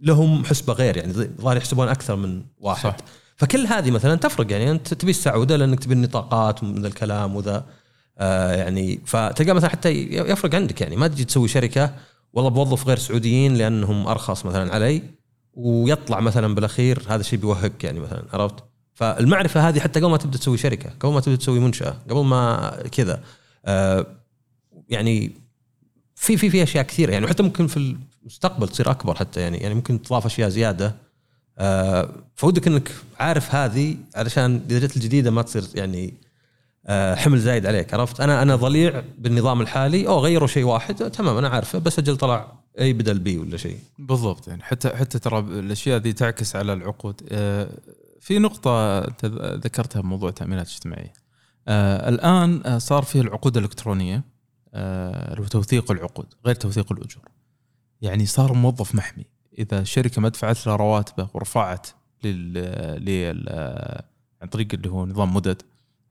لهم 0.00 0.44
حسبة 0.44 0.72
غير 0.72 0.96
يعني 0.96 1.12
ظاهر 1.12 1.56
يحسبون 1.56 1.88
أكثر 1.88 2.16
من 2.16 2.42
واحد 2.58 2.90
صح. 2.90 2.96
فكل 3.36 3.66
هذه 3.66 3.90
مثلا 3.90 4.14
تفرق 4.14 4.52
يعني 4.52 4.70
أنت 4.70 4.94
تبي 4.94 5.10
السعودة 5.10 5.56
لأنك 5.56 5.80
تبي 5.80 5.94
النطاقات 5.94 6.62
ومن 6.62 6.82
ذا 6.82 6.88
الكلام 6.88 7.36
وذا 7.36 7.66
آه 8.18 8.52
يعني 8.52 9.00
فتلقى 9.06 9.54
مثلا 9.54 9.70
حتى 9.70 9.90
يفرق 10.12 10.54
عندك 10.54 10.80
يعني 10.80 10.96
ما 10.96 11.08
تجي 11.08 11.24
تسوي 11.24 11.48
شركة 11.48 11.94
والله 12.32 12.50
بوظف 12.50 12.86
غير 12.86 12.98
سعوديين 12.98 13.54
لأنهم 13.54 14.06
أرخص 14.06 14.46
مثلا 14.46 14.74
علي 14.74 15.02
ويطلع 15.54 16.20
مثلا 16.20 16.54
بالأخير 16.54 17.02
هذا 17.08 17.20
الشيء 17.20 17.38
بيوهقك 17.38 17.84
يعني 17.84 18.00
مثلا 18.00 18.22
عرفت؟ 18.32 18.54
فالمعرفة 18.94 19.68
هذه 19.68 19.80
حتى 19.80 20.00
قبل 20.00 20.10
ما 20.10 20.16
تبدأ 20.16 20.38
تسوي 20.38 20.58
شركة، 20.58 20.90
قبل 21.00 21.12
ما 21.12 21.20
تبدأ 21.20 21.36
تسوي 21.36 21.60
منشأة، 21.60 21.96
قبل 22.10 22.24
ما 22.24 22.70
كذا 22.92 23.22
آه 23.64 24.06
يعني 24.88 25.43
في 26.24 26.36
في 26.36 26.50
في 26.50 26.62
أشياء 26.62 26.84
كثيرة 26.84 27.12
يعني 27.12 27.24
وحتى 27.24 27.42
ممكن 27.42 27.66
في 27.66 27.96
المستقبل 28.22 28.68
تصير 28.68 28.90
أكبر 28.90 29.14
حتى 29.14 29.40
يعني 29.40 29.58
يعني 29.58 29.74
ممكن 29.74 30.02
تضاف 30.02 30.26
أشياء 30.26 30.48
زيادة. 30.48 30.94
آه 31.58 32.08
فودك 32.36 32.66
إنك 32.66 32.90
عارف 33.20 33.54
هذه 33.54 33.96
علشان 34.14 34.60
إذا 34.70 34.78
جت 34.78 34.96
الجديدة 34.96 35.30
ما 35.30 35.42
تصير 35.42 35.64
يعني 35.74 36.14
آه 36.86 37.14
حمل 37.14 37.38
زايد 37.38 37.66
عليك 37.66 37.94
عرفت؟ 37.94 38.20
أنا 38.20 38.42
أنا 38.42 38.56
ضليع 38.56 39.02
بالنظام 39.18 39.60
الحالي 39.60 40.08
أو 40.08 40.18
غيروا 40.18 40.48
شيء 40.48 40.64
واحد 40.64 40.94
تمام 40.94 41.36
أنا 41.36 41.48
عارفه 41.48 41.78
بس 41.78 41.98
أجل 41.98 42.16
طلع 42.16 42.52
اي 42.80 42.92
بدل 42.92 43.18
بي 43.18 43.38
ولا 43.38 43.56
شيء. 43.56 43.78
بالضبط 43.98 44.48
يعني 44.48 44.62
حتى 44.62 44.88
حتى 44.88 45.18
ترى 45.18 45.38
الأشياء 45.38 45.98
ذي 46.00 46.12
تعكس 46.12 46.56
على 46.56 46.72
العقود. 46.72 47.20
آه، 47.28 47.68
في 48.20 48.38
نقطة 48.38 49.00
ذكرتها 49.54 50.02
بموضوع 50.02 50.28
التأمينات 50.28 50.66
الاجتماعية. 50.68 51.12
الآن 52.08 52.78
صار 52.78 53.02
في 53.02 53.20
العقود 53.20 53.56
الإلكترونية. 53.56 54.33
آه، 54.74 55.34
توثيق 55.34 55.90
العقود 55.90 56.26
غير 56.46 56.54
توثيق 56.54 56.92
الأجور. 56.92 57.22
يعني 58.00 58.26
صار 58.26 58.52
موظف 58.52 58.94
محمي. 58.94 59.24
إذا 59.58 59.80
الشركة 59.80 60.20
ما 60.20 60.28
دفعت 60.28 60.66
له 60.66 60.76
رواتبه 60.76 61.28
ورفعت 61.34 61.86
لل 62.24 62.52
لل 63.04 63.48
عن 64.42 64.48
طريق 64.48 64.68
اللي 64.74 64.90
هو 64.90 65.06
نظام 65.06 65.34
مدد 65.34 65.62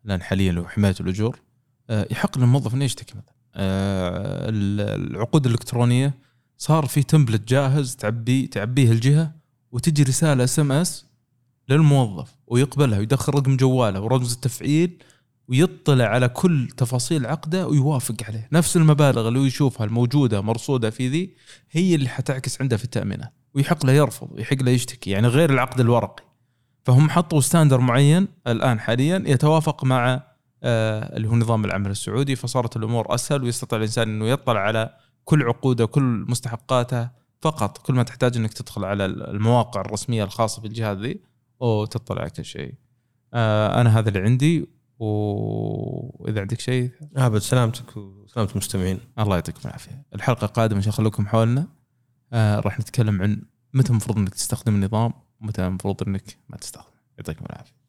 الآن 0.05 0.21
حاليا 0.21 0.49
اللي 0.49 0.61
هو 0.61 0.67
حماية 0.67 0.95
الأجور 0.99 1.39
آه، 1.89 2.07
يحق 2.11 2.37
للموظف 2.37 2.73
إنه 2.73 2.85
يشتكي 2.85 3.13
مثلا 3.17 3.33
آه، 3.55 4.49
العقود 4.49 5.45
الإلكترونية 5.45 6.13
صار 6.57 6.85
في 6.85 7.03
template 7.03 7.47
جاهز 7.47 7.95
تعبي 7.95 8.47
تعبيه 8.47 8.91
الجهة 8.91 9.31
وتجي 9.71 10.03
رسالة 10.03 10.43
SMS 10.43 11.05
للموظف 11.69 12.35
ويقبلها 12.47 12.99
ويدخل 12.99 13.33
رقم 13.33 13.57
جواله 13.57 14.01
ورمز 14.01 14.33
التفعيل 14.33 15.03
ويطلع 15.47 16.05
على 16.05 16.29
كل 16.29 16.67
تفاصيل 16.77 17.25
عقده 17.25 17.67
ويوافق 17.67 18.15
عليه. 18.27 18.49
نفس 18.51 18.77
المبالغ 18.77 19.27
اللي 19.27 19.39
يشوفها 19.39 19.85
الموجودة 19.85 20.41
مرصودة 20.41 20.89
في 20.89 21.07
ذي 21.07 21.33
هي 21.71 21.95
اللي 21.95 22.09
حتعكس 22.09 22.61
عنده 22.61 22.77
في 22.77 22.83
التامينات 22.83 23.33
ويحق 23.53 23.85
له 23.85 23.91
يرفض 23.91 24.27
ويحق 24.31 24.63
له 24.63 24.71
يشتكي 24.71 25.09
يعني 25.09 25.27
غير 25.27 25.49
العقد 25.49 25.79
الورقي. 25.79 26.23
فهم 26.83 27.09
حطوا 27.09 27.41
ستاندر 27.41 27.79
معين 27.79 28.27
الآن 28.47 28.79
حاليا 28.79 29.23
يتوافق 29.25 29.83
مع 29.83 30.23
آه 30.63 31.17
اللي 31.17 31.27
هو 31.27 31.35
نظام 31.35 31.65
العمل 31.65 31.91
السعودي 31.91 32.35
فصارت 32.35 32.75
الأمور 32.77 33.15
أسهل 33.15 33.43
ويستطيع 33.43 33.77
الإنسان 33.77 34.09
إنه 34.09 34.27
يطلع 34.27 34.59
على 34.59 34.95
كل 35.25 35.43
عقوده 35.43 35.85
كل 35.85 36.25
مستحقاته 36.27 37.09
فقط. 37.41 37.77
كل 37.77 37.93
ما 37.93 38.03
تحتاج 38.03 38.37
إنك 38.37 38.53
تدخل 38.53 38.85
على 38.85 39.05
المواقع 39.05 39.81
الرسمية 39.81 40.23
الخاصة 40.23 40.61
بالجهات 40.61 40.97
ذي 40.97 41.19
وتطلع 41.59 42.21
على 42.21 42.29
كل 42.29 42.45
شيء. 42.45 42.73
آه 43.33 43.81
أنا 43.81 43.99
هذا 43.99 44.09
اللي 44.09 44.19
عندي. 44.19 44.69
وإذا 44.99 46.41
عندك 46.41 46.59
شيء 46.59 46.91
أبد 47.15 47.37
سلامتك 47.37 47.97
وسلامة 47.97 48.51
المستمعين 48.51 48.99
الله 49.19 49.35
يعطيكم 49.35 49.59
العافية. 49.65 50.05
الحلقة 50.15 50.45
القادمه 50.45 50.77
إن 50.77 50.81
شاء 50.81 50.89
الله 50.89 50.97
خلوكم 50.97 51.27
حولنا 51.27 51.67
آه 52.33 52.59
راح 52.59 52.79
نتكلم 52.79 53.21
عن 53.21 53.41
متى 53.73 53.89
المفروض 53.89 54.17
إنك 54.17 54.33
تستخدم 54.33 54.75
النظام 54.75 55.13
ومتى 55.41 55.67
المفروض 55.67 56.03
إنك 56.07 56.37
ما 56.49 56.57
تستخدم. 56.57 56.93
يعطيكم 57.17 57.45
العافية. 57.45 57.82